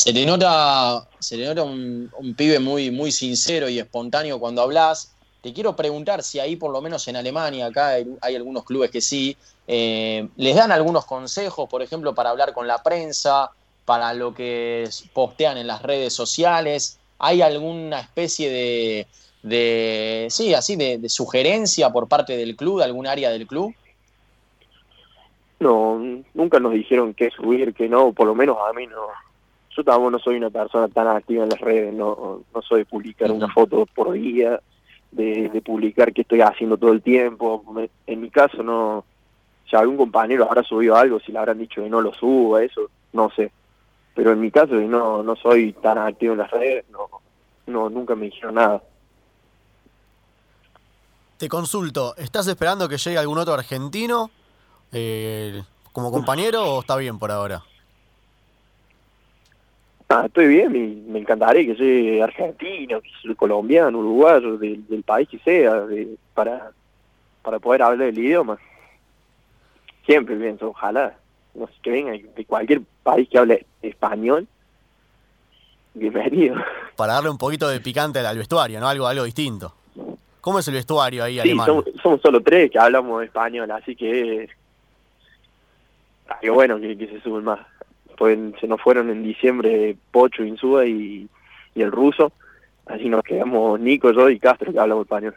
Se 0.00 0.14
te 0.14 0.24
nota, 0.24 1.06
se 1.18 1.36
te 1.36 1.44
nota 1.44 1.62
un, 1.62 2.34
pibe 2.34 2.58
muy, 2.58 2.90
muy 2.90 3.12
sincero 3.12 3.68
y 3.68 3.78
espontáneo 3.78 4.40
cuando 4.40 4.62
hablas. 4.62 5.14
Te 5.42 5.52
quiero 5.52 5.76
preguntar 5.76 6.22
si 6.22 6.40
ahí, 6.40 6.56
por 6.56 6.72
lo 6.72 6.80
menos 6.80 7.06
en 7.08 7.16
Alemania, 7.16 7.66
acá 7.66 7.88
hay, 7.88 8.34
algunos 8.34 8.64
clubes 8.64 8.90
que 8.90 9.02
sí, 9.02 9.36
eh, 9.68 10.26
les 10.36 10.56
dan 10.56 10.72
algunos 10.72 11.04
consejos, 11.04 11.68
por 11.68 11.82
ejemplo, 11.82 12.14
para 12.14 12.30
hablar 12.30 12.54
con 12.54 12.66
la 12.66 12.82
prensa, 12.82 13.50
para 13.84 14.14
lo 14.14 14.32
que 14.32 14.88
postean 15.12 15.58
en 15.58 15.66
las 15.66 15.82
redes 15.82 16.14
sociales. 16.14 16.98
¿Hay 17.18 17.42
alguna 17.42 18.00
especie 18.00 19.06
de, 19.42 20.28
sí, 20.30 20.54
así, 20.54 20.76
de, 20.76 21.06
sugerencia 21.10 21.90
por 21.90 22.08
parte 22.08 22.38
del 22.38 22.56
club, 22.56 22.78
de 22.78 22.84
algún 22.84 23.06
área 23.06 23.28
del 23.28 23.46
club? 23.46 23.74
No, 25.58 26.00
nunca 26.32 26.58
nos 26.58 26.72
dijeron 26.72 27.12
qué 27.12 27.30
subir, 27.30 27.74
qué 27.74 27.86
no, 27.86 28.14
por 28.14 28.26
lo 28.26 28.34
menos 28.34 28.56
a 28.66 28.72
mí 28.72 28.86
no. 28.86 29.29
Yo 29.76 29.84
tampoco 29.84 30.10
no 30.10 30.18
soy 30.18 30.36
una 30.36 30.50
persona 30.50 30.88
tan 30.88 31.06
activa 31.08 31.44
en 31.44 31.50
las 31.50 31.60
redes, 31.60 31.94
no, 31.94 32.42
no 32.52 32.62
soy 32.62 32.80
de 32.80 32.86
publicar 32.86 33.30
una 33.30 33.48
foto 33.48 33.86
por 33.86 34.12
día, 34.12 34.60
de, 35.12 35.62
publicar 35.64 36.12
qué 36.12 36.22
estoy 36.22 36.40
haciendo 36.40 36.76
todo 36.76 36.92
el 36.92 37.02
tiempo. 37.02 37.64
En 38.06 38.20
mi 38.20 38.30
caso 38.30 38.62
no, 38.62 39.04
si 39.68 39.76
algún 39.76 39.96
compañero 39.96 40.44
habrá 40.44 40.62
subido 40.64 40.96
algo, 40.96 41.20
si 41.20 41.32
le 41.32 41.38
habrán 41.38 41.58
dicho 41.58 41.82
que 41.82 41.88
no 41.88 42.00
lo 42.00 42.12
suba, 42.12 42.62
eso, 42.62 42.90
no 43.12 43.30
sé. 43.30 43.52
Pero 44.14 44.32
en 44.32 44.40
mi 44.40 44.50
caso 44.50 44.74
no, 44.74 45.22
no 45.22 45.36
soy 45.36 45.72
tan 45.74 45.98
activo 45.98 46.32
en 46.32 46.38
las 46.40 46.50
redes, 46.50 46.84
no, 46.90 47.08
no 47.66 47.88
nunca 47.88 48.16
me 48.16 48.26
dijeron 48.26 48.56
nada. 48.56 48.82
Te 51.38 51.48
consulto, 51.48 52.14
¿estás 52.16 52.46
esperando 52.48 52.88
que 52.88 52.98
llegue 52.98 53.18
algún 53.18 53.38
otro 53.38 53.54
argentino 53.54 54.30
eh, 54.92 55.62
como 55.92 56.10
compañero 56.10 56.74
o 56.74 56.80
está 56.80 56.96
bien 56.96 57.18
por 57.18 57.30
ahora? 57.30 57.62
Ah, 60.12 60.24
estoy 60.26 60.48
bien, 60.48 60.72
me, 60.72 61.12
me 61.12 61.18
encantaría 61.20 61.64
que 61.64 61.76
sea 61.76 62.24
argentino, 62.24 63.00
que 63.00 63.08
sea 63.22 63.32
colombiano, 63.36 63.96
uruguayo, 63.96 64.58
del, 64.58 65.04
país 65.06 65.28
que 65.28 65.38
sea, 65.38 65.84
para, 66.34 66.72
para 67.42 67.60
poder 67.60 67.82
hablar 67.82 68.08
el 68.08 68.18
idioma. 68.18 68.58
Siempre 70.04 70.34
pienso, 70.34 70.70
ojalá, 70.70 71.14
no 71.54 71.68
sé, 71.68 71.74
que 71.80 71.90
venga 71.92 72.10
de 72.10 72.44
cualquier 72.44 72.80
país 73.04 73.28
que 73.28 73.38
hable 73.38 73.64
español, 73.82 74.48
bienvenido. 75.94 76.56
Para 76.96 77.14
darle 77.14 77.30
un 77.30 77.38
poquito 77.38 77.68
de 77.68 77.80
picante 77.80 78.18
al 78.18 78.36
vestuario, 78.36 78.80
¿no? 78.80 78.88
Algo, 78.88 79.06
algo 79.06 79.22
distinto. 79.22 79.72
¿Cómo 80.40 80.58
es 80.58 80.66
el 80.66 80.74
vestuario 80.74 81.22
ahí 81.22 81.38
sí, 81.40 81.56
Somos, 82.02 82.20
solo 82.20 82.42
tres 82.42 82.68
que 82.72 82.80
hablamos 82.80 83.22
español, 83.22 83.70
así 83.70 83.94
que 83.94 84.48
qué 86.40 86.50
bueno 86.50 86.80
que, 86.80 86.96
se 86.96 87.20
suben 87.20 87.44
más. 87.44 87.60
Se 88.60 88.66
nos 88.66 88.80
fueron 88.80 89.10
en 89.10 89.22
diciembre 89.22 89.96
Pocho, 90.10 90.44
Insúa 90.44 90.86
y, 90.86 91.28
y 91.74 91.82
el 91.82 91.90
ruso, 91.90 92.32
así 92.86 93.08
nos 93.08 93.24
quedamos 93.24 93.80
Nico, 93.80 94.12
yo 94.12 94.28
y 94.28 94.38
Castro 94.38 94.72
que 94.72 94.78
hablamos 94.78 95.04
español. 95.04 95.34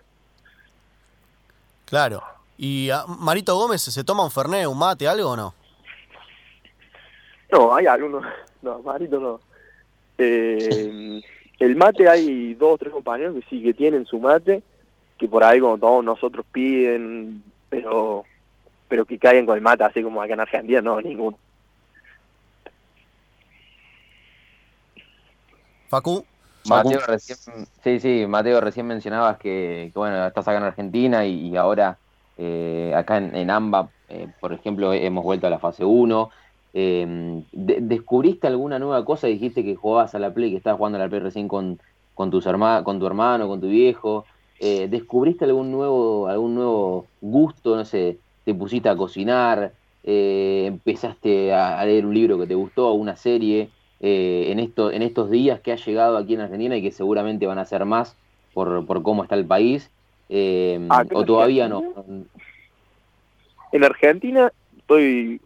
Claro. 1.85 2.21
¿Y 2.57 2.89
ah, 2.89 3.05
Marito 3.07 3.55
Gómez 3.55 3.81
se 3.81 4.03
toma 4.03 4.23
un 4.23 4.31
fernet, 4.31 4.67
un 4.67 4.77
mate, 4.77 5.07
algo 5.07 5.31
o 5.31 5.35
no? 5.35 5.53
No, 7.51 7.75
hay 7.75 7.85
algunos. 7.85 8.25
No, 8.61 8.79
Marito 8.79 9.19
no. 9.19 9.39
Eh, 10.17 11.21
el 11.59 11.75
mate 11.75 12.09
hay 12.09 12.53
dos 12.55 12.73
o 12.73 12.77
tres 12.77 12.91
compañeros 12.91 13.35
que 13.35 13.49
sí 13.49 13.63
que 13.63 13.73
tienen 13.73 14.05
su 14.05 14.19
mate 14.19 14.61
que 15.17 15.27
por 15.27 15.43
ahí 15.43 15.59
como 15.59 15.77
todos 15.77 16.03
nosotros 16.03 16.45
piden, 16.51 17.43
pero 17.69 18.25
pero 18.87 19.05
que 19.05 19.17
caigan 19.17 19.45
con 19.45 19.55
el 19.55 19.61
mate 19.61 19.83
así 19.83 20.03
como 20.03 20.21
acá 20.21 20.33
en 20.33 20.41
Argentina, 20.41 20.81
no, 20.81 21.01
ninguno. 21.01 21.37
Facu. 25.93 26.25
Mateo, 26.65 27.01
recién, 27.05 27.37
sí, 27.83 27.99
sí, 27.99 28.25
Mateo, 28.25 28.61
recién 28.61 28.87
mencionabas 28.87 29.37
que, 29.37 29.91
bueno, 29.93 30.25
estás 30.25 30.47
acá 30.47 30.57
en 30.57 30.63
Argentina 30.63 31.25
y, 31.25 31.55
ahora 31.57 31.97
eh, 32.37 32.93
acá 32.95 33.17
en, 33.17 33.49
AMBA, 33.49 33.89
eh, 34.09 34.27
por 34.39 34.53
ejemplo, 34.53 34.93
hemos 34.93 35.23
vuelto 35.23 35.45
a 35.45 35.49
la 35.49 35.59
fase 35.59 35.83
1. 35.83 36.29
Eh, 36.73 37.43
¿Descubriste 37.51 38.47
alguna 38.47 38.79
nueva 38.79 39.05
cosa? 39.05 39.27
Dijiste 39.27 39.63
que 39.63 39.75
jugabas 39.75 40.15
a 40.15 40.19
la 40.19 40.33
Play, 40.33 40.51
que 40.51 40.57
estabas 40.57 40.77
jugando 40.77 40.97
a 40.97 41.01
la 41.01 41.09
Play 41.09 41.19
recién 41.19 41.47
con, 41.47 41.79
con, 42.15 42.31
tus 42.31 42.45
con 42.45 42.99
tu 42.99 43.05
hermano, 43.05 43.47
con 43.47 43.61
tu 43.61 43.67
viejo. 43.67 44.25
Eh, 44.59 44.87
¿Descubriste 44.89 45.45
algún 45.45 45.71
nuevo, 45.71 46.27
algún 46.27 46.55
nuevo 46.55 47.05
gusto? 47.21 47.75
No 47.75 47.85
sé, 47.85 48.17
te 48.45 48.55
pusiste 48.55 48.89
a 48.89 48.95
cocinar, 48.95 49.73
eh, 50.03 50.63
empezaste 50.67 51.53
a, 51.53 51.83
leer 51.85 52.05
un 52.05 52.13
libro 52.13 52.39
que 52.39 52.47
te 52.47 52.55
gustó, 52.55 52.93
una 52.93 53.15
serie, 53.15 53.69
eh, 54.05 54.51
en, 54.51 54.59
esto, 54.59 54.91
en 54.91 55.01
estos 55.01 55.31
días 55.31 55.61
que 55.61 55.71
ha 55.71 55.77
llegado 55.77 56.17
aquí 56.17 56.33
en 56.33 56.41
Argentina 56.41 56.75
y 56.75 56.81
que 56.81 56.91
seguramente 56.91 57.47
van 57.47 57.57
a 57.57 57.63
ser 57.63 57.85
más 57.85 58.17
por, 58.53 58.85
por 58.85 59.01
cómo 59.01 59.23
está 59.23 59.35
el 59.35 59.45
país, 59.45 59.89
ah, 60.89 61.05
o 61.13 61.23
todavía 61.23 61.69
no. 61.69 61.81
En 63.71 63.83
Argentina 63.85 64.51
estoy, 64.77 65.39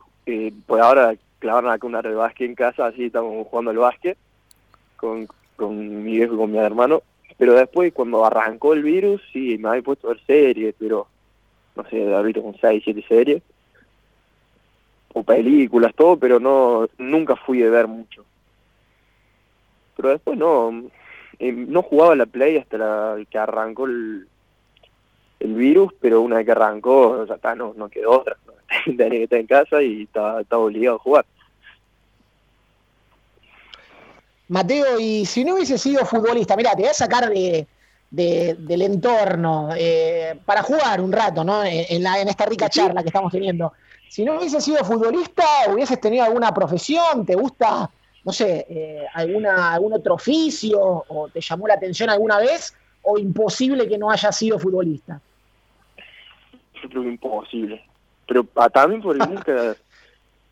pues 0.66 0.82
ahora 0.82 1.14
clavaron 1.38 1.70
acá 1.70 1.86
una 1.86 2.02
red 2.02 2.10
de 2.10 2.16
básquet 2.16 2.50
en 2.50 2.56
casa, 2.56 2.88
así 2.88 3.06
estamos 3.06 3.46
jugando 3.48 3.70
al 3.70 3.78
básquet 3.78 4.18
con, 4.96 5.28
con 5.56 6.04
mi 6.04 6.18
viejo 6.18 6.34
y 6.34 6.38
con 6.38 6.52
mi 6.52 6.58
hermano, 6.58 7.04
pero 7.38 7.54
después 7.54 7.94
cuando 7.94 8.26
arrancó 8.26 8.74
el 8.74 8.82
virus, 8.82 9.22
sí, 9.32 9.58
me 9.60 9.70
había 9.70 9.84
puesto 9.84 10.08
a 10.08 10.14
ver 10.14 10.22
series, 10.26 10.76
pero 10.80 11.08
no 11.76 11.88
sé, 11.90 12.12
ahorita 12.12 12.42
con 12.42 12.56
6, 12.60 12.82
7 12.84 13.06
series, 13.08 13.44
o 15.14 15.22
películas, 15.22 15.94
todo, 15.96 16.18
pero 16.18 16.40
no 16.40 16.88
nunca 16.98 17.36
fui 17.36 17.62
a 17.62 17.70
ver 17.70 17.88
mucho. 17.88 18.26
Pero 19.98 20.10
después 20.10 20.38
no, 20.38 20.84
eh, 21.39 21.51
no 21.51 21.82
jugaba 21.82 22.16
la 22.16 22.25
Play 22.25 22.58
hasta 22.58 22.77
la, 22.77 23.18
que 23.30 23.38
arrancó 23.38 23.86
el, 23.86 24.27
el 25.39 25.54
virus, 25.54 25.94
pero 26.00 26.22
una 26.22 26.38
vez 26.38 26.46
que 26.46 26.51
arrancó, 26.51 27.25
ya 27.25 27.36
está, 27.36 27.56
no, 27.56 27.74
no 27.75 27.89
quedó 27.89 28.20
otra. 28.20 28.38
Tenía 28.86 29.10
que 29.10 29.24
estar 29.24 29.39
en 29.39 29.48
casa 29.48 29.82
y 29.82 30.04
estaba, 30.04 30.42
estaba 30.42 30.63
obligado 30.63 30.96
a 30.98 31.00
jugar. 31.00 31.25
Mateo, 34.50 35.00
y 35.00 35.25
si 35.25 35.44
no 35.44 35.56
hubiese 35.56 35.77
sido 35.77 36.06
futbolista, 36.06 36.56
mira, 36.56 36.72
te 36.72 36.84
voy 36.84 36.89
a 36.89 36.94
sacar 36.94 37.30
de, 37.30 37.68
del 38.10 38.82
entorno 38.82 39.70
eh, 39.75 40.39
para 40.46 40.63
jugar 40.63 41.01
un 41.01 41.12
rato, 41.12 41.44
¿no? 41.44 41.63
En, 41.66 42.01
la, 42.01 42.22
en 42.22 42.30
esta 42.30 42.46
rica 42.46 42.70
charla 42.70 43.01
que 43.01 43.10
estamos 43.10 43.32
teniendo. 43.32 43.74
Si 44.10 44.24
no 44.24 44.38
hubiese 44.38 44.62
sido 44.62 44.86
futbolista, 44.86 45.44
hubieses 45.70 46.00
tenido 46.00 46.24
alguna 46.24 46.54
profesión, 46.54 47.25
¿te 47.25 47.36
gusta, 47.36 47.89
no 48.27 48.34
sé, 48.34 48.65
eh, 48.69 49.05
alguna, 49.13 49.74
algún 49.74 49.93
otro 49.93 50.15
oficio 50.15 50.79
o 51.07 51.29
te 51.29 51.39
llamó 51.39 51.65
la 51.65 51.75
atención 51.75 52.10
alguna 52.10 52.38
vez? 52.39 52.75
¿O 53.01 53.17
imposible 53.17 53.88
que 53.88 53.98
no 53.98 54.12
haya 54.12 54.34
sido 54.34 54.60
futbolista? 54.60 55.22
Yo 56.84 56.89
creo 56.89 57.03
que 57.03 57.10
imposible. 57.10 57.81
Pero 58.27 58.43
también 58.74 59.01
porque 59.01 59.25
nunca 59.29 59.77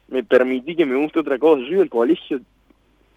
me 0.08 0.24
permití 0.24 0.74
que 0.74 0.86
me 0.86 0.96
guste 0.96 1.20
otra 1.20 1.38
cosa. 1.38 1.62
Yo 1.64 1.74
iba 1.74 1.84
al 1.84 1.90
colegio 1.90 2.40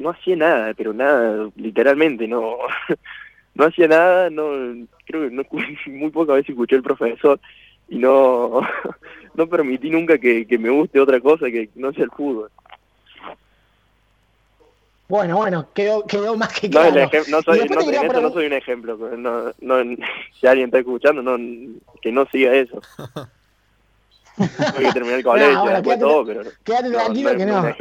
no 0.00 0.10
hacía 0.10 0.36
nada, 0.36 0.74
pero 0.74 0.92
nada, 0.92 1.50
literalmente, 1.56 2.26
no, 2.26 2.56
no 3.54 3.64
hacía 3.64 3.88
nada, 3.88 4.30
no, 4.30 4.86
creo 5.06 5.28
que 5.28 5.34
no, 5.34 5.44
muy 5.86 6.10
pocas 6.10 6.36
veces 6.36 6.50
escuché 6.50 6.76
al 6.76 6.82
profesor 6.82 7.38
y 7.88 7.98
no, 7.98 8.60
no 9.34 9.46
permití 9.46 9.90
nunca 9.90 10.18
que, 10.18 10.46
me 10.58 10.70
guste 10.70 11.00
otra 11.00 11.20
cosa 11.20 11.46
que 11.46 11.70
no 11.74 11.92
sea 11.92 12.04
el 12.04 12.10
fútbol. 12.10 12.50
Bueno, 15.08 15.38
bueno, 15.38 15.66
quedó, 15.72 16.04
quedó 16.04 16.36
más 16.36 16.52
que 16.52 16.68
claro. 16.68 17.10
No, 17.28 17.42
soy, 17.42 17.66
no, 17.66 18.20
no 18.20 18.30
soy 18.30 18.46
un 18.46 18.52
ejemplo, 18.52 18.96
no, 19.16 19.54
no, 19.58 19.96
si 20.38 20.46
alguien 20.46 20.66
está 20.66 20.78
escuchando, 20.80 21.22
no, 21.22 21.38
que 22.02 22.12
no 22.12 22.26
siga 22.26 22.54
eso. 22.54 22.80
Tengo 24.36 24.78
que 24.78 24.92
terminar 24.92 25.18
el 25.18 25.24
colegio, 25.24 25.64
después 25.64 25.98
todo, 25.98 26.24
pero... 26.26 26.42
Quédate 26.62 26.90
tranquilo 26.90 27.36
que 27.36 27.46
no. 27.46 27.64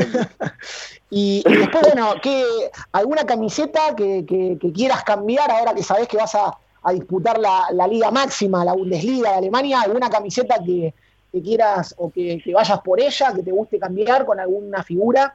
Y, 1.10 1.41
después, 1.43 1.84
bueno, 1.84 2.15
¿qué, 2.22 2.43
¿alguna 2.91 3.25
camiseta 3.25 3.96
que, 3.96 4.25
que, 4.25 4.72
quieras 4.74 5.05
cambiar 5.05 5.50
ahora 5.50 5.74
que 5.74 5.81
sabes 5.81 6.05
que 6.05 6.17
vas 6.17 6.36
a, 6.36 6.51
a 6.84 6.91
disputar 6.91 7.39
la, 7.39 7.67
la, 7.72 7.88
Liga 7.88 8.12
Máxima, 8.12 8.65
la 8.65 8.74
Bundesliga 8.74 9.31
de 9.31 9.38
Alemania? 9.38 9.81
¿Alguna 9.81 10.10
camiseta 10.10 10.55
que, 10.65 10.93
que 11.31 11.41
quieras 11.41 11.96
o 11.98 12.12
que, 12.12 12.41
vayas 12.53 12.81
por 12.81 13.00
ella, 13.00 13.34
que 13.34 13.41
te 13.41 13.51
guste 13.51 13.79
cambiar 13.79 14.25
con 14.25 14.38
alguna 14.38 14.84
figura? 14.84 15.34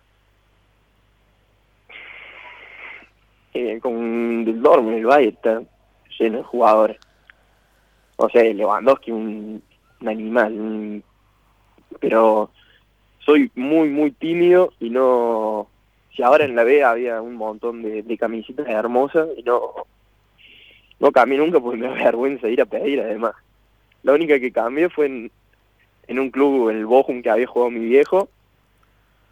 Eh, 3.54 3.78
con 3.80 4.44
el 4.46 4.62
Dortmund, 4.62 4.96
el 4.96 5.06
Bayern 5.06 5.34
está 5.34 5.62
lleno 6.18 6.38
de 6.38 6.44
jugadores. 6.44 6.98
O 8.16 8.28
sea, 8.28 8.42
Lewandowski, 8.42 9.10
un, 9.10 9.62
un 10.00 10.08
animal, 10.08 11.02
pero 12.00 12.50
soy 13.24 13.50
muy, 13.54 13.88
muy 13.88 14.10
tímido 14.12 14.72
y 14.80 14.90
no... 14.90 15.68
Si 16.14 16.22
ahora 16.22 16.44
en 16.44 16.54
la 16.54 16.64
B 16.64 16.84
había 16.84 17.22
un 17.22 17.36
montón 17.36 17.82
de, 17.82 18.02
de 18.02 18.18
camisetas 18.18 18.68
hermosas 18.68 19.28
y 19.36 19.42
no, 19.42 19.72
no 21.00 21.10
cambié 21.10 21.38
nunca 21.38 21.58
porque 21.58 21.78
me 21.78 21.88
da 21.88 21.94
vergüenza 21.94 22.48
ir 22.48 22.60
a 22.60 22.66
pedir 22.66 23.00
además. 23.00 23.34
La 24.02 24.12
única 24.12 24.38
que 24.38 24.52
cambié 24.52 24.90
fue 24.90 25.06
en, 25.06 25.30
en 26.06 26.18
un 26.18 26.30
club, 26.30 26.68
el 26.68 26.84
Bochum, 26.84 27.22
que 27.22 27.30
había 27.30 27.46
jugado 27.46 27.70
mi 27.70 27.80
viejo, 27.80 28.28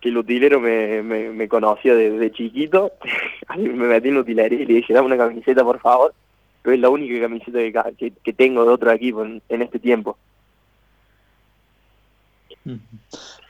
que 0.00 0.09
el 0.09 0.16
utilero 0.16 0.59
me, 0.61 1.02
me, 1.02 1.48
conocía 1.48 1.94
desde 1.94 2.33
chiquito. 2.33 2.92
me 3.57 3.87
metí 3.87 4.09
en 4.09 4.14
la 4.14 4.20
utilería 4.20 4.61
y 4.61 4.66
le 4.66 4.74
dije, 4.74 4.92
dame 4.92 5.07
una 5.07 5.16
camiseta 5.16 5.64
por 5.64 5.81
favor. 5.81 6.14
Pero 6.62 6.74
es 6.74 6.81
la 6.81 6.90
única 6.90 7.20
camiseta 7.20 7.59
que, 7.96 8.12
que, 8.22 8.33
tengo 8.35 8.64
de 8.64 8.70
otro 8.70 8.92
equipo 8.92 9.24
en, 9.24 9.40
en 9.48 9.62
este 9.62 9.79
tiempo. 9.79 10.18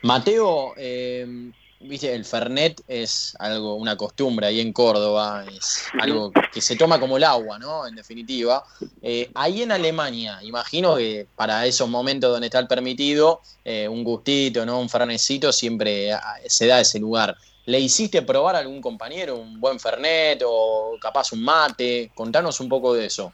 Mateo, 0.01 0.73
eh, 0.77 1.51
viste, 1.81 2.13
el 2.13 2.25
Fernet 2.25 2.81
es 2.87 3.35
algo, 3.39 3.75
una 3.75 3.95
costumbre 3.95 4.47
ahí 4.47 4.59
en 4.59 4.73
Córdoba, 4.73 5.45
es 5.45 5.85
algo 5.99 6.31
que 6.53 6.61
se 6.61 6.75
toma 6.75 6.99
como 6.99 7.17
el 7.17 7.23
agua, 7.23 7.59
¿no? 7.59 7.87
En 7.87 7.95
definitiva. 7.95 8.63
Eh, 9.01 9.29
ahí 9.33 9.61
en 9.61 9.71
Alemania, 9.71 10.39
imagino 10.43 10.95
que 10.95 11.27
para 11.35 11.65
esos 11.65 11.89
momentos 11.89 12.31
donde 12.31 12.47
está 12.47 12.59
el 12.59 12.67
permitido, 12.67 13.41
eh, 13.63 13.87
un 13.87 14.03
gustito, 14.03 14.65
¿no? 14.65 14.79
Un 14.79 14.89
fernecito 14.89 15.51
siempre 15.51 16.13
ah, 16.13 16.35
se 16.47 16.67
da 16.67 16.79
ese 16.79 16.99
lugar. 16.99 17.35
¿Le 17.65 17.79
hiciste 17.79 18.23
probar 18.23 18.55
a 18.55 18.59
algún 18.59 18.81
compañero 18.81 19.37
un 19.37 19.59
buen 19.59 19.79
Fernet 19.79 20.41
o 20.45 20.97
capaz 20.99 21.31
un 21.33 21.43
mate? 21.43 22.11
Contanos 22.15 22.59
un 22.59 22.67
poco 22.67 22.93
de 22.93 23.05
eso. 23.05 23.31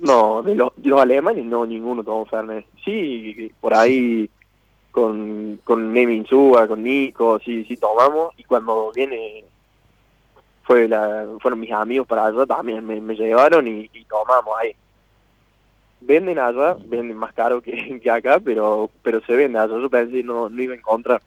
No, 0.00 0.42
de 0.42 0.54
los, 0.54 0.72
alemanes 1.00 1.44
no, 1.46 1.64
ninguno 1.64 2.04
tomó 2.04 2.26
Fernet. 2.26 2.66
Sí, 2.84 3.50
por 3.60 3.74
ahí 3.74 4.28
con, 4.90 5.60
con 5.64 5.92
Nemi 5.94 6.24
con 6.24 6.82
Nico, 6.82 7.38
sí, 7.38 7.64
sí 7.64 7.76
tomamos. 7.78 8.34
Y 8.36 8.44
cuando 8.44 8.92
viene, 8.92 9.44
fue 10.64 10.86
la, 10.86 11.26
fueron 11.40 11.60
mis 11.60 11.72
amigos 11.72 12.06
para 12.06 12.26
allá, 12.26 12.44
también 12.44 12.84
me, 12.86 13.16
llevaron 13.16 13.66
y, 13.66 13.88
tomamos 14.08 14.54
ahí. 14.60 14.76
Venden 16.02 16.38
allá, 16.38 16.76
venden 16.84 17.16
más 17.16 17.32
caro 17.32 17.62
que, 17.62 17.98
que 18.02 18.10
acá, 18.10 18.40
pero 18.44 18.90
pero 19.02 19.22
se 19.22 19.34
vende 19.34 19.58
allá. 19.58 19.78
Yo 19.80 19.88
pensé 19.88 20.22
no, 20.22 20.50
no 20.50 20.62
iba 20.62 20.74
a 20.74 20.76
encontrar 20.76 21.22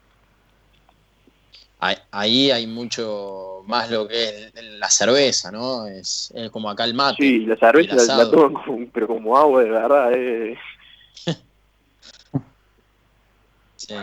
ahí 1.78 2.50
hay 2.50 2.66
mucho 2.66 3.62
más 3.66 3.90
lo 3.90 4.08
que 4.08 4.24
es 4.24 4.52
la 4.78 4.90
cerveza, 4.90 5.52
¿no? 5.52 5.86
Es, 5.86 6.32
como 6.50 6.70
acá 6.70 6.84
el 6.84 6.94
mate. 6.94 7.22
Sí, 7.22 7.40
la 7.40 7.56
cerveza 7.56 8.16
la, 8.16 8.30
toman 8.30 8.90
pero 8.92 9.06
como 9.06 9.36
agua, 9.36 9.62
de 9.62 9.70
verdad. 9.70 10.12
Eh. 10.14 10.58
sí, 13.76 13.94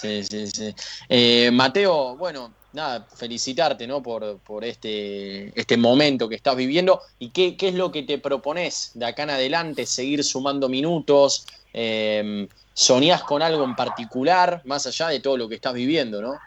sí, 0.00 0.24
sí. 0.24 0.46
sí. 0.48 0.74
Eh, 1.08 1.50
Mateo, 1.52 2.16
bueno, 2.16 2.52
nada, 2.72 3.06
felicitarte, 3.14 3.86
¿no? 3.86 4.02
Por, 4.02 4.38
por 4.38 4.64
este, 4.64 5.58
este 5.58 5.76
momento 5.76 6.28
que 6.28 6.34
estás 6.34 6.56
viviendo. 6.56 7.00
¿Y 7.18 7.30
qué, 7.30 7.56
qué 7.56 7.68
es 7.68 7.74
lo 7.74 7.92
que 7.92 8.02
te 8.02 8.18
propones 8.18 8.90
de 8.94 9.06
acá 9.06 9.22
en 9.22 9.30
adelante? 9.30 9.86
¿Seguir 9.86 10.24
sumando 10.24 10.68
minutos? 10.68 11.46
Eh, 11.72 12.46
¿Soñás 12.74 13.22
con 13.22 13.42
algo 13.42 13.64
en 13.64 13.76
particular, 13.76 14.62
más 14.64 14.86
allá 14.86 15.08
de 15.08 15.20
todo 15.20 15.36
lo 15.36 15.48
que 15.48 15.56
estás 15.56 15.74
viviendo, 15.74 16.22
¿no? 16.22 16.38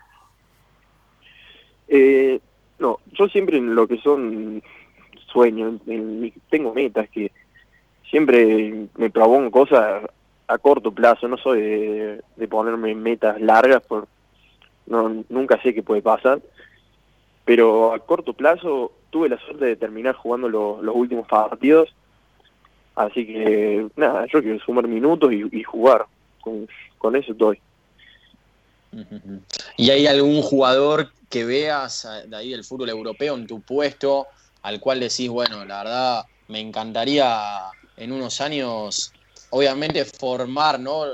Eh, 1.88 2.40
no, 2.80 3.00
yo 3.14 3.28
siempre 3.28 3.58
en 3.58 3.76
lo 3.76 3.88
que 3.88 3.98
son 3.98 4.62
sueños, 5.28 5.82
tengo 6.50 6.74
metas 6.74 7.10
que 7.10 7.32
siempre 8.10 8.88
me 8.98 9.10
propongo 9.10 9.52
cosas 9.52 10.04
a 10.48 10.58
corto 10.58 10.92
plazo, 10.92 11.28
no 11.28 11.38
soy 11.38 11.62
de, 11.62 12.48
ponerme 12.50 12.96
metas 12.96 13.42
largas, 13.42 13.82
por 13.84 14.08
no 14.88 15.24
nunca 15.30 15.60
sé 15.62 15.74
qué 15.74 15.82
puede 15.82 16.02
pasar, 16.02 16.40
pero 17.44 17.94
a 17.94 18.00
corto 18.00 18.34
plazo 18.34 18.92
tuve 19.10 19.30
la 19.30 19.38
suerte 19.40 19.66
de 19.66 19.76
terminar 19.76 20.16
jugando 20.16 20.48
los 20.48 20.96
últimos 20.96 21.28
partidos, 21.28 21.94
así 22.96 23.26
que 23.26 23.88
nada, 23.96 24.26
yo 24.28 24.42
quiero 24.42 24.60
sumar 24.60 24.88
minutos 24.88 25.32
y, 25.34 25.64
jugar, 25.64 26.06
con 26.42 27.16
eso 27.16 27.32
estoy. 27.32 27.60
¿Y 29.78 29.90
hay 29.90 30.08
algún 30.08 30.42
jugador 30.42 31.12
que 31.30 31.46
veas 31.46 32.08
de 32.28 32.36
ahí 32.36 32.52
del 32.52 32.64
fútbol 32.64 32.90
europeo 32.90 33.36
en 33.36 33.48
tu 33.48 33.62
puesto 33.62 34.28
al 34.62 34.80
cual 34.80 35.00
decís, 35.00 35.30
bueno, 35.30 35.64
la 35.66 35.84
verdad 35.84 36.26
me 36.48 36.60
encantaría 36.60 37.72
en 37.98 38.12
unos 38.12 38.42
años, 38.42 39.14
obviamente, 39.52 40.04
formar 40.06 40.80
¿no? 40.80 41.06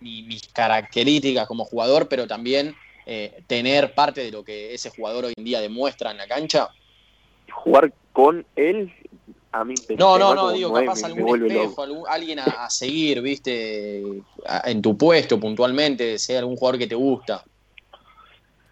mis 0.00 0.48
características 0.48 1.46
como 1.46 1.64
jugador, 1.64 2.08
pero 2.08 2.26
también 2.26 2.74
eh, 3.06 3.42
tener 3.46 3.94
parte 3.94 4.22
de 4.22 4.30
lo 4.30 4.44
que 4.44 4.72
ese 4.72 4.90
jugador 4.90 5.26
hoy 5.26 5.34
en 5.36 5.44
día 5.44 5.60
demuestra 5.60 6.10
en 6.10 6.18
la 6.18 6.26
cancha? 6.26 6.68
jugar 7.50 7.92
con 8.12 8.46
él, 8.56 8.92
a 9.52 9.64
mí 9.64 9.74
No, 9.98 10.18
no, 10.18 10.34
no, 10.34 10.52
digo, 10.52 10.72
capaz 10.72 11.04
algún 11.04 11.42
espejo, 11.42 11.82
algún- 11.82 12.04
alguien 12.08 12.38
a, 12.38 12.64
a 12.64 12.70
seguir, 12.70 13.20
viste, 13.20 14.22
a- 14.46 14.70
en 14.70 14.80
tu 14.80 14.96
puesto 14.96 15.40
puntualmente, 15.40 16.18
sea 16.18 16.38
algún 16.38 16.56
jugador 16.56 16.78
que 16.78 16.86
te 16.86 16.94
gusta. 16.94 17.44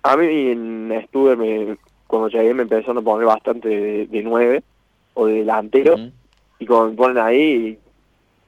A 0.04 0.16
mí 0.16 0.26
en 0.26 1.04
Stuber, 1.08 1.36
me, 1.36 1.76
cuando 2.06 2.28
llegué 2.28 2.54
me 2.54 2.62
empezaron 2.62 2.98
a 2.98 3.02
poner 3.02 3.26
bastante 3.26 3.68
de, 3.68 4.06
de 4.06 4.22
nueve 4.22 4.62
o 5.14 5.26
de 5.26 5.34
delantero 5.34 5.94
Ujú. 5.94 6.12
y 6.60 6.66
cuando 6.66 6.90
me 6.90 6.96
ponen 6.96 7.18
ahí, 7.18 7.78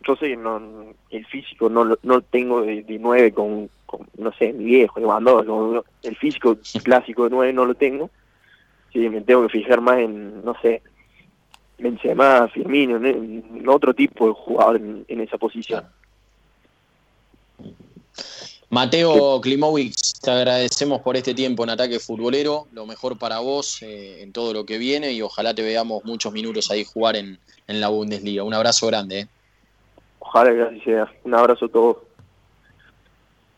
yo 0.06 0.14
sé 0.16 0.28
que 0.28 0.36
no, 0.36 0.94
el 1.10 1.26
físico 1.26 1.68
no 1.68 1.96
no 2.02 2.20
tengo 2.22 2.62
de, 2.62 2.82
de 2.84 2.98
nueve 2.98 3.32
con, 3.32 3.68
con, 3.86 4.08
no 4.16 4.32
sé, 4.32 4.52
mi 4.52 4.64
viejo, 4.64 5.00
Lewandowski, 5.00 5.88
el 6.04 6.16
físico 6.16 6.56
clásico 6.84 7.24
de 7.24 7.30
nueve 7.30 7.52
no 7.52 7.64
lo 7.64 7.74
tengo. 7.74 8.08
Sí, 8.92 9.08
me 9.08 9.20
tengo 9.20 9.42
que 9.42 9.50
fijar 9.58 9.80
más 9.80 9.98
en, 9.98 10.44
no 10.44 10.54
sé, 10.62 10.82
Benzema, 11.80 12.48
Firmino, 12.48 13.00
otro 13.72 13.94
tipo 13.94 14.28
de 14.28 14.32
jugador 14.34 14.76
en, 14.76 15.04
en 15.08 15.20
esa 15.20 15.38
posición. 15.38 15.84
Mateo 18.68 19.40
Klimowicz, 19.40 20.20
te 20.20 20.30
agradecemos 20.30 21.00
por 21.00 21.16
este 21.16 21.34
tiempo 21.34 21.64
en 21.64 21.70
Ataque 21.70 21.98
Futbolero, 21.98 22.68
lo 22.72 22.86
mejor 22.86 23.18
para 23.18 23.40
vos 23.40 23.82
eh, 23.82 24.22
en 24.22 24.32
todo 24.32 24.52
lo 24.52 24.64
que 24.64 24.78
viene 24.78 25.10
y 25.10 25.22
ojalá 25.22 25.52
te 25.54 25.62
veamos 25.62 26.04
muchos 26.04 26.32
minutos 26.32 26.70
ahí 26.70 26.84
jugar 26.84 27.16
en, 27.16 27.38
en 27.66 27.80
la 27.80 27.88
Bundesliga. 27.88 28.44
Un 28.44 28.54
abrazo 28.54 28.86
grande. 28.86 29.20
eh. 29.20 29.28
Ojalá 30.20 30.52
que 30.52 30.62
así 30.62 30.80
sea. 30.84 31.12
Un 31.24 31.34
abrazo 31.34 31.64
a 31.64 31.68
todos. 31.68 31.96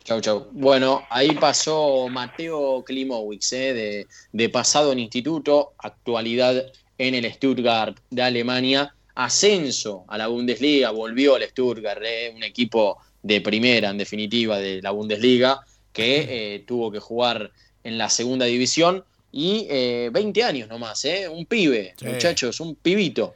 Chau, 0.05 0.21
chau. 0.21 0.47
Bueno, 0.53 1.03
ahí 1.11 1.33
pasó 1.33 2.09
Mateo 2.09 2.83
Klimowicz, 2.83 3.53
eh, 3.53 3.75
de, 3.75 4.07
de 4.33 4.49
pasado 4.49 4.93
en 4.93 4.99
instituto, 4.99 5.75
actualidad 5.79 6.65
en 7.09 7.15
el 7.17 7.33
Stuttgart 7.33 7.97
de 8.11 8.23
Alemania, 8.23 8.95
ascenso 9.15 10.05
a 10.09 10.17
la 10.19 10.29
Bundesliga, 10.29 10.91
volvió 10.91 11.35
al 11.35 11.43
Stuttgart, 11.43 12.01
eh, 12.05 12.33
un 12.35 12.43
equipo 12.45 12.99
de 13.23 13.41
primera, 13.41 13.91
en 13.91 13.99
definitiva, 13.99 14.59
de 14.59 14.81
la 14.83 14.91
Bundesliga, 14.93 15.61
que 15.93 16.55
eh, 16.55 16.65
tuvo 16.67 16.91
que 16.93 17.01
jugar 17.01 17.51
en 17.85 17.99
la 17.99 18.09
segunda 18.09 18.47
división 18.47 19.05
y 19.33 19.67
eh, 19.69 20.11
20 20.13 20.45
años 20.45 20.69
nomás, 20.69 21.05
eh, 21.05 21.29
un 21.29 21.47
pibe, 21.47 21.95
Sí. 21.99 22.07
muchachos, 22.07 22.61
un 22.61 22.77
pibito. 22.77 23.35